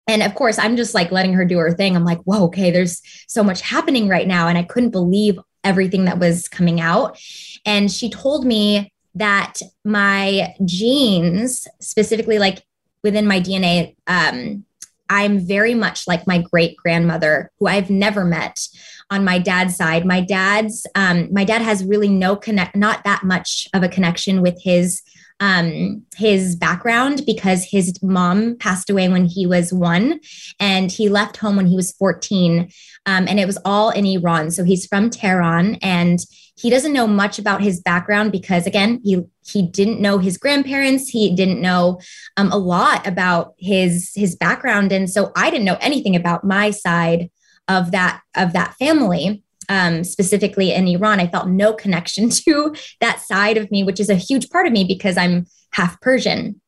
[0.08, 1.96] And of course, I'm just like letting her do her thing.
[1.96, 4.46] I'm like, whoa, okay, there's so much happening right now.
[4.46, 7.18] And I couldn't believe everything that was coming out.
[7.66, 12.64] And she told me that my genes, specifically like
[13.02, 14.64] within my DNA, um,
[15.08, 18.66] I'm very much like my great grandmother, who I've never met
[19.10, 20.04] on my dad's side.
[20.04, 24.42] My dad's, um, my dad has really no connect, not that much of a connection
[24.42, 25.02] with his
[25.40, 30.20] um, his background because his mom passed away when he was one
[30.58, 32.70] and he left home when he was 14.
[33.04, 34.50] Um, and it was all in Iran.
[34.50, 36.18] So he's from Tehran and
[36.56, 41.08] he doesn't know much about his background because again he he didn't know his grandparents
[41.08, 42.00] he didn't know
[42.36, 46.70] um, a lot about his his background and so i didn't know anything about my
[46.70, 47.30] side
[47.68, 53.20] of that of that family um, specifically in Iran, I felt no connection to that
[53.20, 56.60] side of me, which is a huge part of me because I'm half Persian.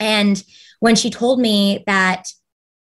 [0.00, 0.42] And
[0.80, 2.28] when she told me that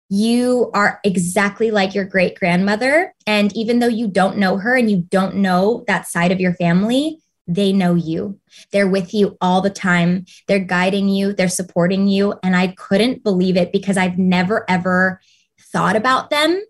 [0.09, 4.89] you are exactly like your great grandmother, and even though you don't know her and
[4.89, 8.39] you don't know that side of your family, they know you.
[8.71, 10.25] They're with you all the time.
[10.47, 12.35] They're guiding you, they're supporting you.
[12.43, 15.19] And I couldn't believe it because I've never, ever
[15.59, 16.61] thought about them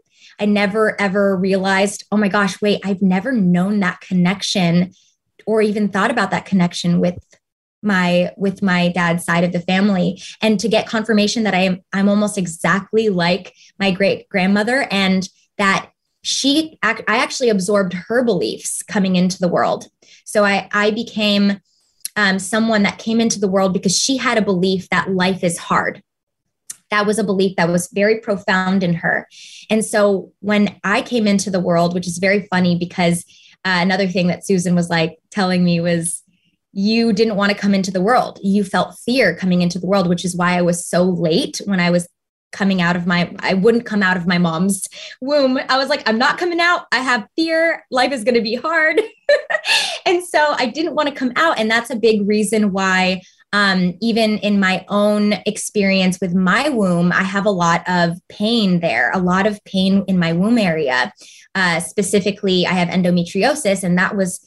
[0.44, 4.92] I never ever realized, oh my gosh, wait, I've never known that connection
[5.46, 7.18] or even thought about that connection with
[7.82, 11.82] my with my dad's side of the family and to get confirmation that I am
[11.94, 15.92] I'm almost exactly like my great grandmother and that
[16.24, 19.88] she I actually absorbed her beliefs coming into the world.
[20.26, 21.62] So I I became
[22.18, 25.58] um, someone that came into the world because she had a belief that life is
[25.58, 26.04] hard
[26.94, 29.28] that was a belief that was very profound in her.
[29.68, 33.26] And so when I came into the world, which is very funny because
[33.66, 36.22] uh, another thing that Susan was like telling me was,
[36.72, 38.40] you didn't want to come into the world.
[38.44, 41.80] You felt fear coming into the world, which is why I was so late when
[41.80, 42.08] I was
[42.52, 44.88] coming out of my I wouldn't come out of my mom's
[45.22, 45.60] womb.
[45.70, 46.86] I was like I'm not coming out.
[46.92, 47.84] I have fear.
[47.90, 49.02] Life is going to be hard.
[50.06, 53.22] and so I didn't want to come out and that's a big reason why
[53.54, 58.80] um, even in my own experience with my womb, I have a lot of pain
[58.80, 61.14] there, a lot of pain in my womb area.
[61.54, 64.40] Uh, specifically, I have endometriosis, and that was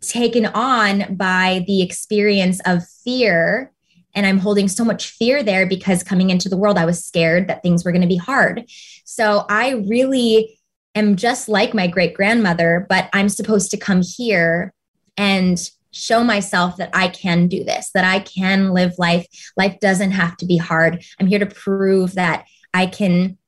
[0.00, 3.72] taken on by the experience of fear.
[4.14, 7.46] And I'm holding so much fear there because coming into the world, I was scared
[7.46, 8.64] that things were going to be hard.
[9.04, 10.58] So I really
[10.96, 14.72] am just like my great grandmother, but I'm supposed to come here
[15.16, 19.26] and show myself that I can do this, that I can live life.
[19.56, 21.02] Life doesn't have to be hard.
[21.18, 23.38] I'm here to prove that I can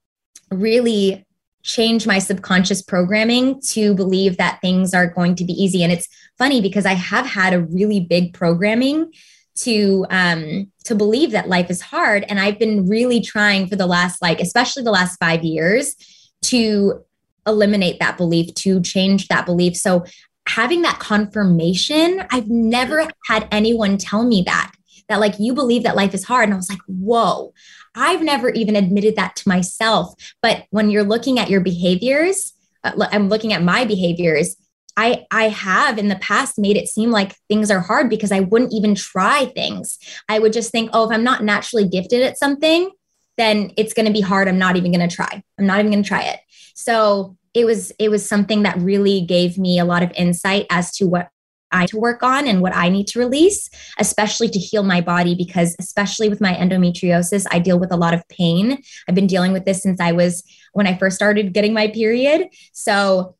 [0.51, 1.27] really
[1.63, 5.83] change my subconscious programming to believe that things are going to be easy.
[5.83, 9.13] And it's funny because I have had a really big programming
[9.57, 13.87] to um to believe that life is hard and I've been really trying for the
[13.87, 15.97] last like especially the last 5 years
[16.45, 17.05] to
[17.47, 20.05] eliminate that belief to change that belief so
[20.51, 24.73] having that confirmation, I've never had anyone tell me that,
[25.09, 26.45] that like you believe that life is hard.
[26.45, 27.53] And I was like, whoa,
[27.95, 30.15] I've never even admitted that to myself.
[30.43, 32.53] But when you're looking at your behaviors,
[32.85, 34.57] uh, I'm looking at my behaviors.
[34.97, 38.41] I, I have in the past made it seem like things are hard because I
[38.41, 39.99] wouldn't even try things.
[40.29, 42.91] I would just think, oh, if I'm not naturally gifted at something,
[43.39, 44.49] then it's going to be hard.
[44.49, 45.43] I'm not even going to try.
[45.59, 46.41] I'm not even going to try it.
[46.75, 50.93] So it was it was something that really gave me a lot of insight as
[50.97, 51.29] to what
[51.73, 55.35] I to work on and what I need to release, especially to heal my body
[55.35, 58.83] because especially with my endometriosis, I deal with a lot of pain.
[59.09, 60.43] I've been dealing with this since I was
[60.73, 62.49] when I first started getting my period.
[62.73, 63.37] So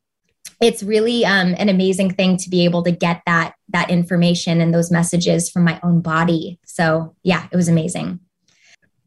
[0.61, 4.73] it's really um, an amazing thing to be able to get that that information and
[4.73, 6.59] those messages from my own body.
[6.65, 8.19] So yeah, it was amazing.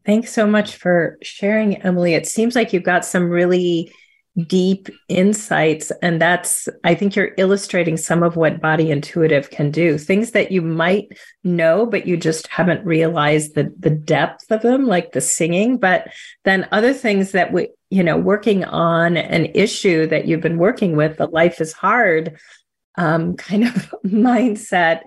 [0.05, 2.13] Thanks so much for sharing, Emily.
[2.13, 3.91] It seems like you've got some really
[4.47, 5.91] deep insights.
[6.01, 9.97] And that's, I think you're illustrating some of what body intuitive can do.
[9.97, 11.07] Things that you might
[11.43, 15.77] know, but you just haven't realized the, the depth of them, like the singing.
[15.77, 16.09] But
[16.43, 20.97] then other things that we, you know, working on an issue that you've been working
[20.97, 22.37] with, the life is hard
[22.97, 25.01] um, kind of mindset,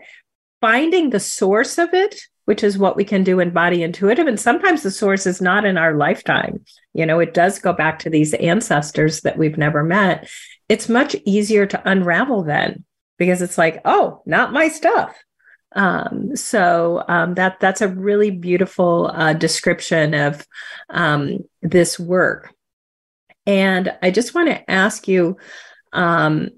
[0.60, 4.26] finding the source of it which is what we can do in body intuitive.
[4.26, 6.64] And sometimes the source is not in our lifetime.
[6.94, 10.30] You know, it does go back to these ancestors that we've never met.
[10.66, 12.86] It's much easier to unravel then
[13.18, 15.14] because it's like, oh, not my stuff.
[15.76, 20.46] Um, so um, that that's a really beautiful uh, description of
[20.88, 22.54] um, this work.
[23.44, 25.36] And I just want to ask you,
[25.92, 26.48] um,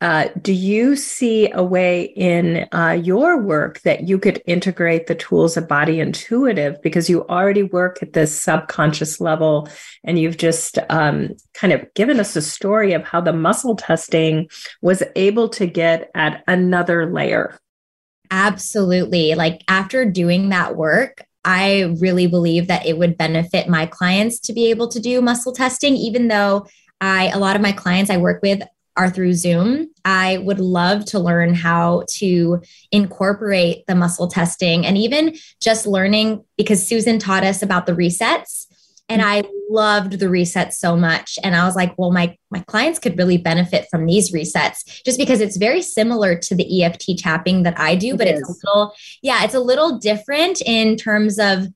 [0.00, 5.14] uh, do you see a way in uh, your work that you could integrate the
[5.14, 9.68] tools of body intuitive because you already work at this subconscious level
[10.04, 14.48] and you've just um, kind of given us a story of how the muscle testing
[14.82, 17.58] was able to get at another layer?
[18.30, 19.34] Absolutely.
[19.34, 24.52] Like after doing that work, I really believe that it would benefit my clients to
[24.52, 26.66] be able to do muscle testing, even though
[27.00, 28.62] I, a lot of my clients I work with
[28.98, 29.88] are through Zoom.
[30.04, 36.44] I would love to learn how to incorporate the muscle testing and even just learning
[36.56, 38.66] because Susan taught us about the resets
[39.08, 42.98] and I loved the resets so much and I was like, well my my clients
[42.98, 47.62] could really benefit from these resets just because it's very similar to the EFT tapping
[47.62, 51.68] that I do, but it's a little yeah, it's a little different in terms of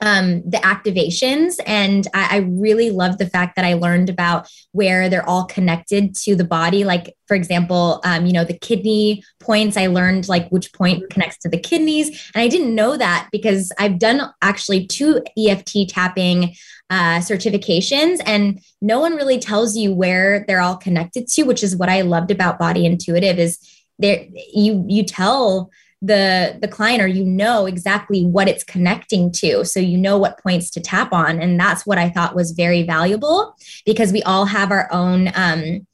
[0.00, 1.56] um, the activations.
[1.66, 6.14] And I, I really love the fact that I learned about where they're all connected
[6.16, 6.84] to the body.
[6.84, 11.38] Like, for example, um, you know, the kidney points, I learned like which point connects
[11.38, 12.30] to the kidneys.
[12.34, 16.54] And I didn't know that because I've done actually two EFT tapping
[16.88, 21.76] uh, certifications and no one really tells you where they're all connected to, which is
[21.76, 23.58] what I loved about Body Intuitive is
[24.00, 25.70] there you you tell
[26.02, 29.64] the the client or you know exactly what it's connecting to.
[29.64, 31.40] So you know what points to tap on.
[31.40, 35.86] And that's what i thought was very valuable because we all have our own um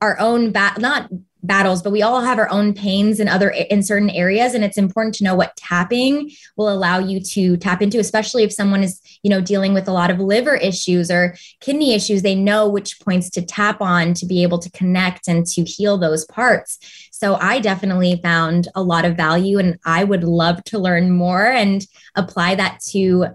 [0.00, 1.08] our own bat not
[1.42, 4.52] battles but we all have our own pains in other in certain areas.
[4.52, 8.52] And it's important to know what tapping will allow you to tap into especially if
[8.52, 12.22] someone is you know dealing with a lot of liver issues or kidney issues.
[12.22, 15.98] They know which points to tap on to be able to connect and to heal
[15.98, 20.78] those parts so I definitely found a lot of value and I would love to
[20.78, 21.82] learn more and
[22.14, 23.28] apply that to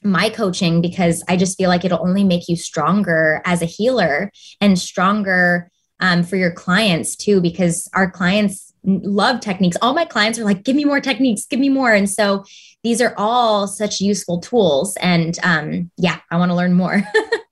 [0.00, 4.30] my coaching because I just feel like it'll only make you stronger as a healer
[4.60, 9.76] and stronger um, for your clients too, because our clients love techniques.
[9.82, 11.92] All my clients are like, give me more techniques, give me more.
[11.92, 12.44] And so
[12.84, 14.96] these are all such useful tools.
[15.00, 17.02] And um, yeah, I want to learn more.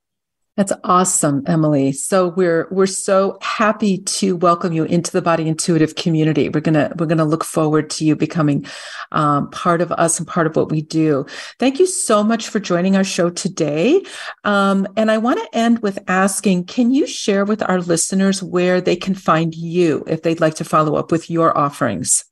[0.57, 1.91] That's awesome, Emily.
[1.91, 6.47] So we're we're so happy to welcome you into the Body Intuitive community.
[6.47, 8.65] We're gonna we're gonna look forward to you becoming
[9.11, 11.25] um, part of us and part of what we do.
[11.59, 14.01] Thank you so much for joining our show today.
[14.45, 18.79] Um, and I want to end with asking: Can you share with our listeners where
[18.79, 22.23] they can find you if they'd like to follow up with your offerings?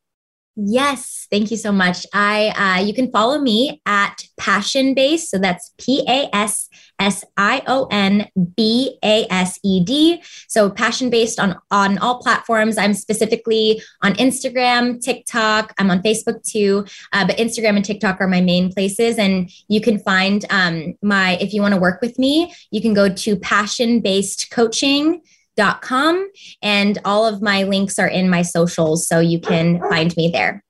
[0.56, 2.06] Yes, thank you so much.
[2.14, 6.70] I uh, you can follow me at Passion Base, so that's P A S
[7.00, 10.24] S I O N B A S E D.
[10.48, 12.78] So passion based on on all platforms.
[12.78, 15.74] I'm specifically on Instagram, TikTok.
[15.78, 19.18] I'm on Facebook too, uh, but Instagram and TikTok are my main places.
[19.18, 22.94] And you can find um, my if you want to work with me, you can
[22.94, 25.22] go to Passion Based Coaching
[25.56, 26.30] dot com
[26.62, 30.64] and all of my links are in my socials so you can find me there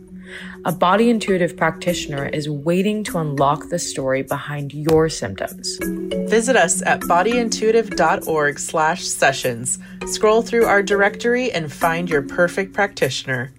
[0.67, 5.79] A body intuitive practitioner is waiting to unlock the story behind your symptoms.
[6.29, 9.79] Visit us at bodyintuitive.org slash sessions.
[10.07, 13.55] Scroll through our directory and find your perfect practitioner.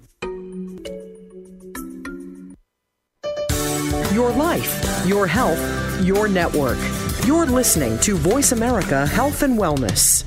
[4.14, 6.78] Your life, your health, your network.
[7.26, 10.24] You're listening to Voice America Health and Wellness.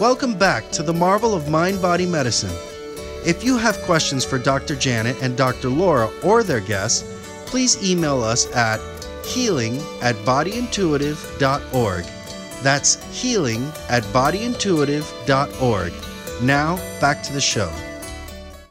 [0.00, 2.77] Welcome back to the marvel of mind body medicine.
[3.26, 4.76] If you have questions for Dr.
[4.76, 5.68] Janet and Dr.
[5.68, 7.02] Laura or their guests,
[7.46, 8.80] please email us at
[9.24, 12.04] healing at bodyintuitive.org.
[12.62, 15.92] That's healing at bodyintuitive.org.
[16.42, 17.72] Now, back to the show.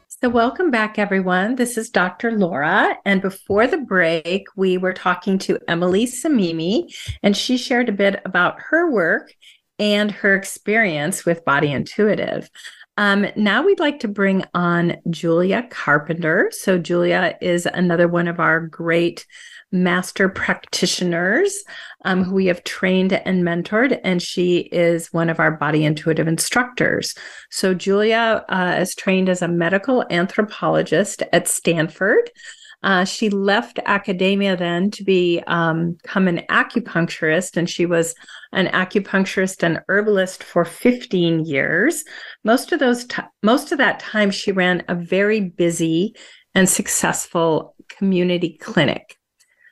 [0.07, 1.55] So, welcome back, everyone.
[1.55, 2.31] This is Dr.
[2.31, 2.97] Laura.
[3.05, 8.21] And before the break, we were talking to Emily Samimi, and she shared a bit
[8.25, 9.31] about her work
[9.79, 12.49] and her experience with Body Intuitive.
[12.97, 16.51] Um, now we'd like to bring on Julia Carpenter.
[16.51, 19.25] So, Julia is another one of our great
[19.71, 21.63] master practitioners
[22.05, 26.27] um, who we have trained and mentored, and she is one of our body intuitive
[26.27, 27.13] instructors.
[27.51, 32.31] So, Julia uh, is trained as a medical anthropologist at Stanford.
[32.87, 38.15] Uh, she left academia then to be um, become an acupuncturist, and she was
[38.53, 42.05] an acupuncturist and herbalist for 15 years.
[42.45, 46.15] Most of those, t- most of that time, she ran a very busy
[46.55, 49.17] and successful community clinic.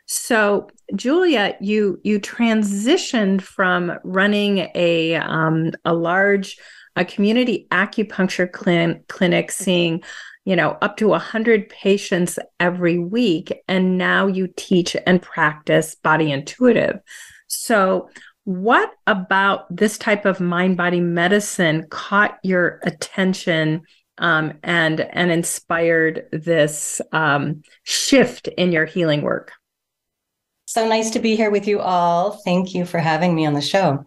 [0.07, 6.57] So, Julia, you you transitioned from running a um, a large
[6.97, 10.03] a community acupuncture clin- clinic, seeing
[10.45, 13.51] you know, up to 100 patients every week.
[13.67, 16.99] And now you teach and practice body intuitive.
[17.47, 18.09] So,
[18.45, 23.81] what about this type of mind body medicine caught your attention
[24.19, 29.51] um, and and inspired this um, shift in your healing work?
[30.67, 32.41] So nice to be here with you all.
[32.43, 34.03] Thank you for having me on the show.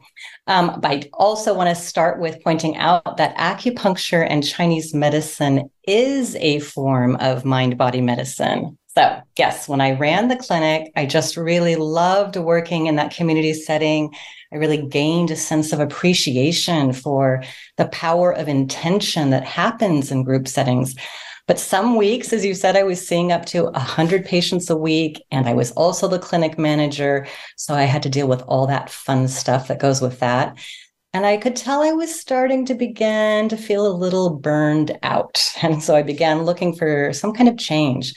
[0.48, 6.34] Um, I also want to start with pointing out that acupuncture and Chinese medicine is
[6.36, 8.76] a form of mind body medicine.
[8.88, 13.54] So, yes, when I ran the clinic, I just really loved working in that community
[13.54, 14.12] setting.
[14.52, 17.44] I really gained a sense of appreciation for
[17.76, 20.96] the power of intention that happens in group settings.
[21.48, 25.24] But some weeks, as you said, I was seeing up to 100 patients a week,
[25.30, 27.26] and I was also the clinic manager.
[27.56, 30.58] So I had to deal with all that fun stuff that goes with that.
[31.14, 35.42] And I could tell I was starting to begin to feel a little burned out.
[35.62, 38.12] And so I began looking for some kind of change.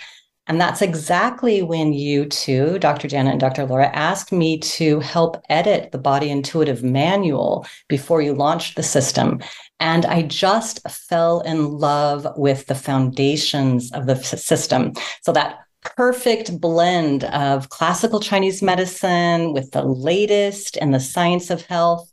[0.52, 3.08] And that's exactly when you two, Dr.
[3.08, 3.66] Janet and Dr.
[3.66, 9.39] Laura, asked me to help edit the Body Intuitive Manual before you launched the system.
[9.80, 14.91] And I just fell in love with the foundations of the system.
[15.22, 21.62] So that perfect blend of classical Chinese medicine with the latest and the science of
[21.62, 22.12] health.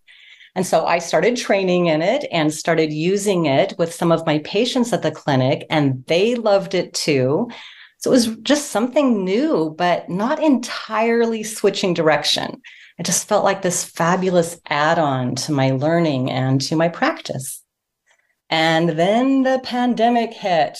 [0.55, 4.39] And so I started training in it and started using it with some of my
[4.45, 7.49] patients at the clinic, and they loved it too.
[7.99, 12.63] So it was just something new, but not entirely switching direction.
[12.99, 17.63] It just felt like this fabulous add on to my learning and to my practice.
[18.51, 20.79] And then the pandemic hit,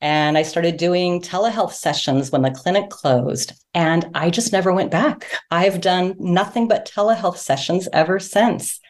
[0.00, 3.52] and I started doing telehealth sessions when the clinic closed.
[3.72, 5.26] And I just never went back.
[5.50, 8.80] I've done nothing but telehealth sessions ever since.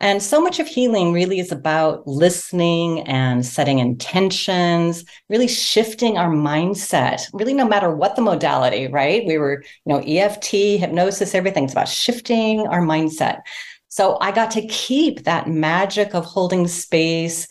[0.00, 6.30] And so much of healing really is about listening and setting intentions, really shifting our
[6.30, 9.26] mindset, really no matter what the modality, right?
[9.26, 11.64] We were, you know, EFT, hypnosis, everything.
[11.64, 13.40] It's about shifting our mindset.
[13.88, 17.48] So I got to keep that magic of holding space,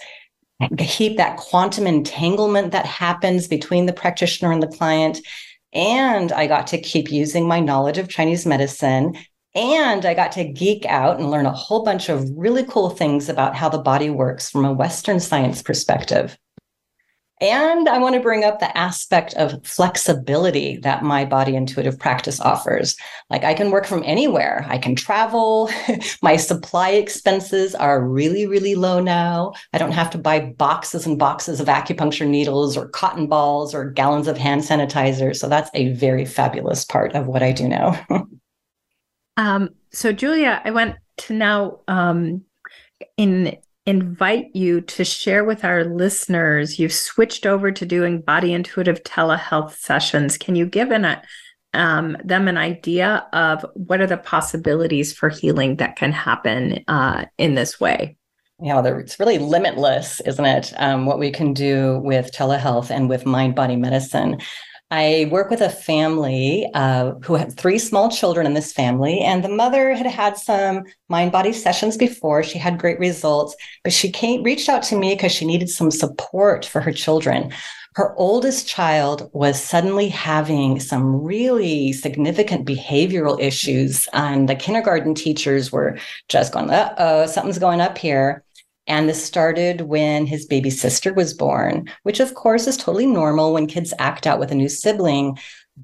[0.78, 5.20] keep that quantum entanglement that happens between the practitioner and the client.
[5.74, 9.18] And I got to keep using my knowledge of Chinese medicine
[9.58, 13.28] and I got to geek out and learn a whole bunch of really cool things
[13.28, 16.38] about how the body works from a Western science perspective.
[17.40, 22.40] And I want to bring up the aspect of flexibility that my body intuitive practice
[22.40, 22.96] offers.
[23.30, 25.70] Like I can work from anywhere, I can travel.
[26.22, 29.54] my supply expenses are really, really low now.
[29.74, 33.90] I don't have to buy boxes and boxes of acupuncture needles or cotton balls or
[33.90, 35.36] gallons of hand sanitizer.
[35.36, 38.04] So that's a very fabulous part of what I do now.
[39.38, 42.44] um, so, Julia, I want to now um,
[43.16, 46.78] in invite you to share with our listeners.
[46.78, 50.38] You've switched over to doing body intuitive telehealth sessions.
[50.38, 51.22] Can you give an,
[51.74, 57.26] um, them an idea of what are the possibilities for healing that can happen uh,
[57.38, 58.18] in this way?
[58.62, 60.74] Yeah, it's really limitless, isn't it?
[60.78, 64.42] Um, what we can do with telehealth and with mind body medicine.
[64.90, 69.44] I work with a family uh, who had three small children in this family, and
[69.44, 72.42] the mother had had some mind body sessions before.
[72.42, 75.92] She had great results, but she came, reached out to me because she needed some
[75.92, 77.52] support for her children.
[77.96, 85.70] Her oldest child was suddenly having some really significant behavioral issues, and the kindergarten teachers
[85.70, 85.98] were
[86.30, 88.44] just going, uh oh, something's going up here.
[88.88, 93.54] And this started when his baby sister was born, which of course is totally normal
[93.54, 95.38] when kids act out with a new sibling.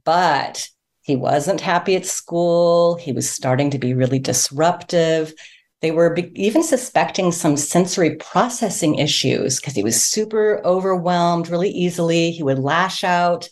[0.06, 0.70] But
[1.02, 2.96] he wasn't happy at school.
[2.96, 5.34] He was starting to be really disruptive.
[5.82, 11.72] They were be- even suspecting some sensory processing issues because he was super overwhelmed really
[11.72, 12.32] easily.
[12.32, 13.50] He would lash out.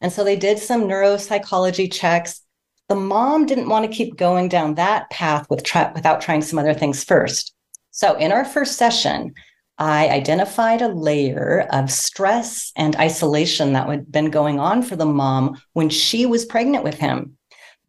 [0.00, 2.40] And so they did some neuropsychology checks.
[2.88, 6.58] The mom didn't want to keep going down that path with tra- without trying some
[6.58, 7.52] other things first.
[7.96, 9.32] So, in our first session,
[9.78, 15.06] I identified a layer of stress and isolation that had been going on for the
[15.06, 17.38] mom when she was pregnant with him.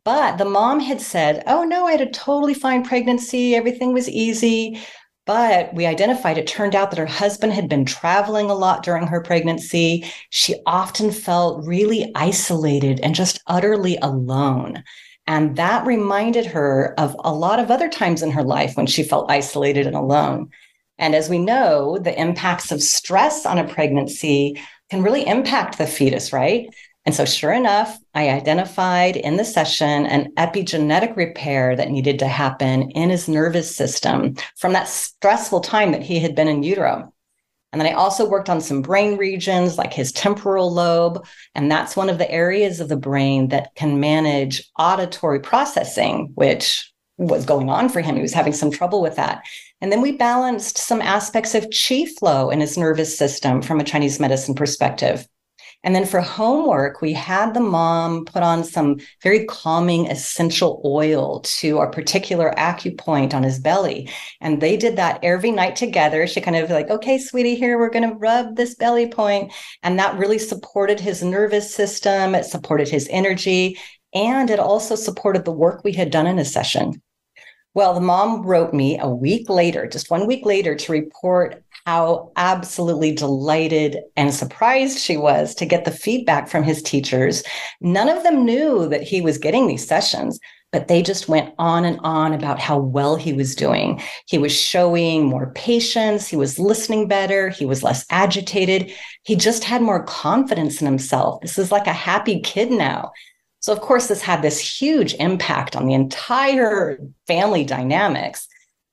[0.06, 3.54] But the mom had said, Oh, no, I had a totally fine pregnancy.
[3.54, 4.80] Everything was easy.
[5.26, 9.08] But we identified it turned out that her husband had been traveling a lot during
[9.08, 10.06] her pregnancy.
[10.30, 14.86] She often felt really isolated and just utterly alone.
[15.28, 19.04] And that reminded her of a lot of other times in her life when she
[19.04, 20.50] felt isolated and alone.
[20.98, 24.60] And as we know, the impacts of stress on a pregnancy
[24.90, 26.74] can really impact the fetus, right?
[27.06, 32.28] And so, sure enough, I identified in the session an epigenetic repair that needed to
[32.28, 37.14] happen in his nervous system from that stressful time that he had been in utero.
[37.72, 41.26] And then I also worked on some brain regions like his temporal lobe.
[41.54, 46.92] And that's one of the areas of the brain that can manage auditory processing, which
[47.18, 48.16] was going on for him.
[48.16, 49.44] He was having some trouble with that.
[49.82, 53.84] And then we balanced some aspects of chi flow in his nervous system from a
[53.84, 55.28] Chinese medicine perspective.
[55.84, 61.40] And then for homework, we had the mom put on some very calming essential oil
[61.42, 64.10] to a particular acupoint on his belly.
[64.42, 66.28] And they did that every night together.
[66.28, 69.54] She kind of like, okay, sweetie, here, we're going to rub this belly point.
[69.84, 72.36] And that really supported his nervous system.
[72.36, 73.78] It supported his energy.
[74.14, 77.02] And it also supported the work we had done in a session.
[77.74, 82.34] Well, the mom wrote me a week later, just one week later, to report how
[82.36, 87.44] absolutely delighted and surprised she was to get the feedback from his teachers.
[87.80, 90.38] None of them knew that he was getting these sessions,
[90.74, 94.02] but they just went on and on about how well he was doing.
[94.28, 98.92] He was showing more patience, he was listening better, he was less agitated,
[99.24, 101.40] he just had more confidence in himself.
[101.40, 103.14] This is like a happy kid now.
[103.62, 108.46] So, of course, this had this huge impact on the entire family dynamics.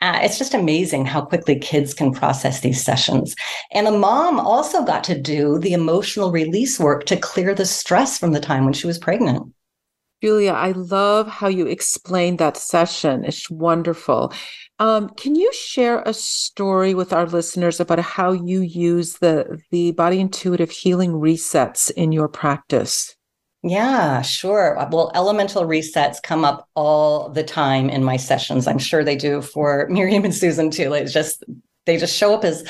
[0.04, 3.34] Uh, it's just amazing how quickly kids can process these sessions.
[3.72, 8.18] And the mom also got to do the emotional release work to clear the stress
[8.18, 9.50] from the time when she was pregnant.
[10.22, 13.24] Julia, I love how you explained that session.
[13.24, 14.34] It's wonderful.
[14.78, 19.92] Um, can you share a story with our listeners about how you use the the
[19.92, 23.16] body intuitive healing resets in your practice?
[23.66, 24.78] Yeah, sure.
[24.78, 28.66] Uh, well, elemental resets come up all the time in my sessions.
[28.66, 30.92] I'm sure they do for Myriam and Susan too.
[30.92, 31.42] It's just
[31.86, 32.62] they just show up as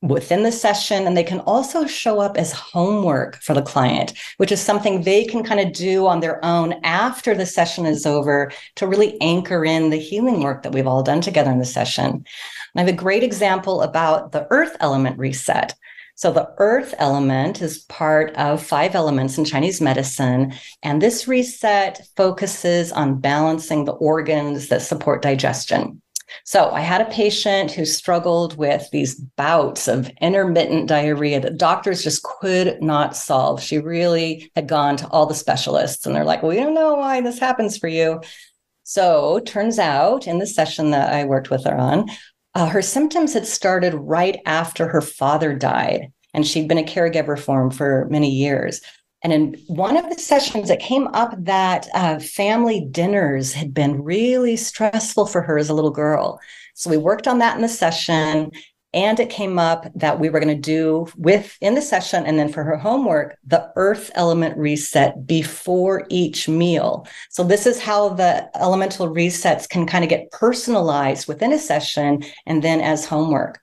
[0.00, 4.50] within the session and they can also show up as homework for the client which
[4.50, 8.50] is something they can kind of do on their own after the session is over
[8.74, 12.04] to really anchor in the healing work that we've all done together in the session
[12.06, 12.24] and
[12.74, 15.72] i have a great example about the earth element reset
[16.14, 20.52] so the earth element is part of five elements in Chinese medicine.
[20.82, 26.00] And this reset focuses on balancing the organs that support digestion.
[26.44, 32.02] So I had a patient who struggled with these bouts of intermittent diarrhea that doctors
[32.02, 33.62] just could not solve.
[33.62, 36.94] She really had gone to all the specialists and they're like, well, we don't know
[36.94, 38.20] why this happens for you.
[38.84, 42.08] So turns out in the session that I worked with her on,
[42.54, 46.12] uh, her symptoms had started right after her father died.
[46.34, 48.80] and she'd been a caregiver for him for many years.
[49.22, 54.02] And in one of the sessions, it came up that uh, family dinners had been
[54.02, 56.40] really stressful for her as a little girl.
[56.74, 58.50] So we worked on that in the session.
[58.94, 62.38] And it came up that we were going to do with in the session and
[62.38, 67.06] then for her homework, the earth element reset before each meal.
[67.30, 72.22] So this is how the elemental resets can kind of get personalized within a session
[72.44, 73.61] and then as homework.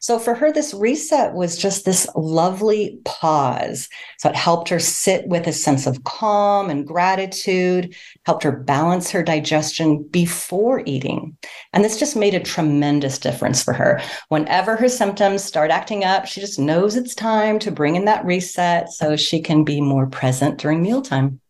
[0.00, 3.88] So for her, this reset was just this lovely pause.
[4.18, 9.10] So it helped her sit with a sense of calm and gratitude, helped her balance
[9.10, 11.36] her digestion before eating.
[11.72, 14.00] And this just made a tremendous difference for her.
[14.28, 18.24] Whenever her symptoms start acting up, she just knows it's time to bring in that
[18.24, 21.40] reset so she can be more present during mealtime.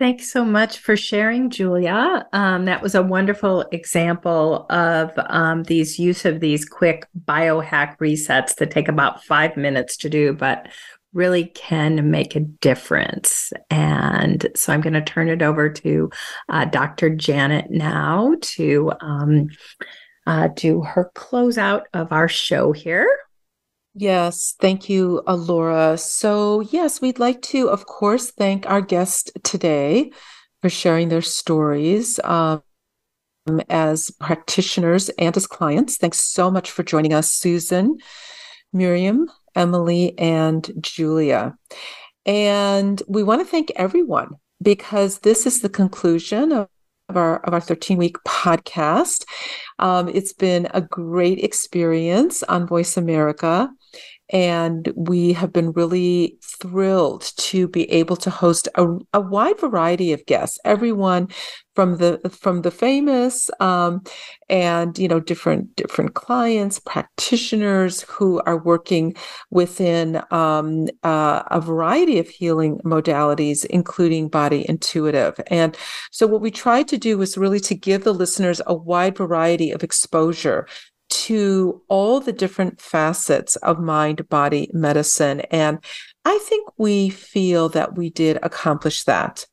[0.00, 2.26] Thanks so much for sharing, Julia.
[2.32, 8.54] Um, that was a wonderful example of um, these use of these quick biohack resets
[8.54, 10.68] that take about five minutes to do, but
[11.12, 13.52] really can make a difference.
[13.68, 16.10] And so I'm going to turn it over to
[16.48, 17.14] uh, Dr.
[17.14, 19.48] Janet now to um,
[20.26, 23.06] uh, do her closeout of our show here.
[23.94, 25.98] Yes, thank you, Alora.
[25.98, 30.12] So, yes, we'd like to, of course, thank our guest today
[30.62, 32.62] for sharing their stories um,
[33.68, 35.96] as practitioners and as clients.
[35.96, 37.98] Thanks so much for joining us, Susan,
[38.74, 39.26] Myriam,
[39.56, 41.56] Emily, and Julia.
[42.26, 46.68] And we want to thank everyone because this is the conclusion of
[47.08, 49.24] of our of our 13 week podcast.
[49.80, 53.68] Um, it's been a great experience on Voice America.
[54.32, 60.12] And we have been really thrilled to be able to host a, a wide variety
[60.12, 61.28] of guests, everyone
[61.74, 64.02] from the from the famous um,
[64.48, 69.14] and you know different different clients, practitioners who are working
[69.50, 75.40] within um, uh, a variety of healing modalities, including body intuitive.
[75.46, 75.76] And
[76.10, 79.70] so, what we tried to do was really to give the listeners a wide variety
[79.70, 80.66] of exposure
[81.10, 85.40] to all the different facets of mind body medicine.
[85.50, 85.78] And
[86.24, 89.46] I think we feel that we did accomplish that.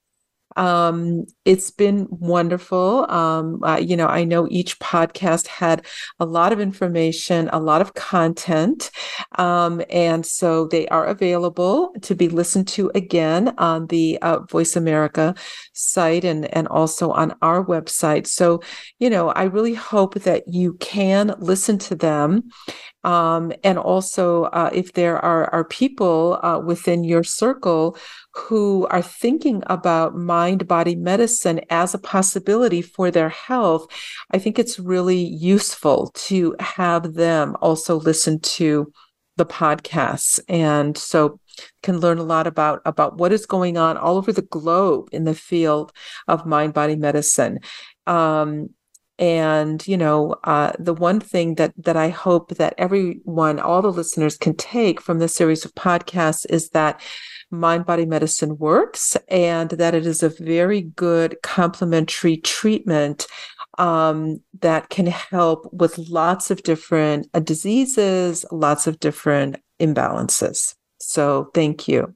[0.58, 3.10] Um, it's been wonderful.
[3.10, 5.86] Um, uh, you know, I know each podcast had
[6.20, 8.92] a lot of information, a lot of content.
[9.38, 14.76] Um, and so they are available to be listened to again on the uh, Voice
[14.76, 15.36] America
[15.74, 18.28] site and, and also on our website.
[18.28, 18.62] So,
[19.00, 22.50] you know, I really hope that you can listen to them
[23.08, 27.98] um, and also, uh, if there are, are people uh, within your circle
[28.38, 33.88] who are thinking about mind body medicine as a possibility for their health,
[34.32, 38.92] I think it's really useful to have them also listen to
[39.38, 40.40] the podcasts.
[40.48, 41.40] And so
[41.82, 45.24] can learn a lot about about what is going on all over the globe in
[45.24, 45.92] the field
[46.28, 47.60] of mind body medicine
[48.06, 48.70] um,
[49.18, 53.92] and you know uh, the one thing that that i hope that everyone all the
[53.92, 57.02] listeners can take from this series of podcasts is that
[57.52, 63.28] mind body medicine works and that it is a very good complementary treatment
[63.78, 71.50] um, that can help with lots of different uh, diseases lots of different imbalances so
[71.54, 72.14] thank you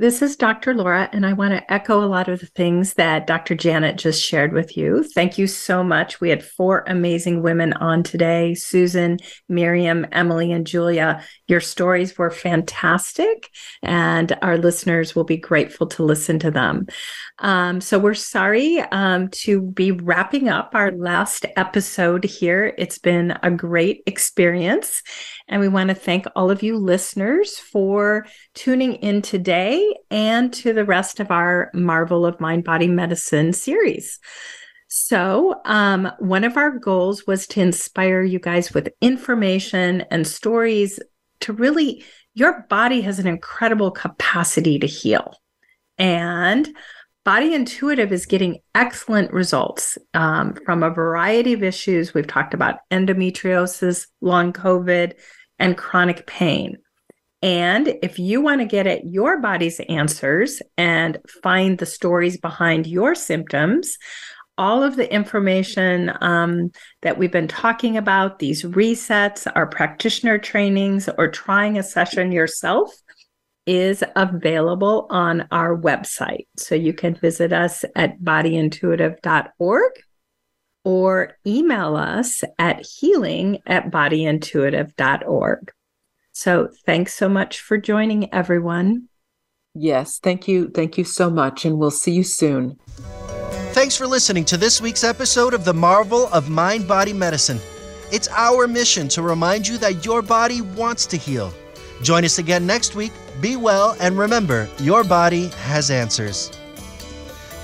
[0.00, 0.72] this is Dr.
[0.72, 3.54] Laura, and I want to echo a lot of the things that Dr.
[3.54, 5.02] Janet just shared with you.
[5.02, 6.22] Thank you so much.
[6.22, 9.18] We had four amazing women on today Susan,
[9.50, 11.22] Myriam, Emily, and Julia.
[11.50, 13.50] Your stories were fantastic,
[13.82, 16.86] and our listeners will be grateful to listen to them.
[17.40, 22.72] Um, so we're sorry um, to be wrapping up our last episode here.
[22.78, 25.02] It's been a great experience.
[25.48, 30.72] And we want to thank all of you listeners for tuning in today and to
[30.72, 34.20] the rest of our Marvel of Mind Body Medicine series.
[34.92, 40.98] So, um, one of our goals was to inspire you guys with information and stories
[41.40, 45.36] to really, your body has an incredible capacity to heal.
[45.98, 46.68] And
[47.24, 52.14] Body Intuitive is getting excellent results um, from a variety of issues.
[52.14, 55.12] We've talked about endometriosis, long COVID,
[55.58, 56.78] and chronic pain.
[57.42, 62.86] And if you want to get at your body's answers and find the stories behind
[62.86, 63.96] your symptoms,
[64.60, 71.08] all of the information um, that we've been talking about, these resets, our practitioner trainings,
[71.16, 72.92] or trying a session yourself,
[73.66, 76.46] is available on our website.
[76.58, 79.92] So you can visit us at bodyintuitive.org
[80.84, 85.72] or email us at healing at bodyintuitive.org.
[86.32, 89.08] So thanks so much for joining everyone.
[89.74, 90.68] Yes, thank you.
[90.68, 91.64] Thank you so much.
[91.64, 92.78] And we'll see you soon.
[93.80, 97.58] Thanks for listening to this week's episode of The Marvel of Mind Body Medicine.
[98.12, 101.50] It's our mission to remind you that your body wants to heal.
[102.02, 103.10] Join us again next week.
[103.40, 106.50] Be well, and remember, your body has answers.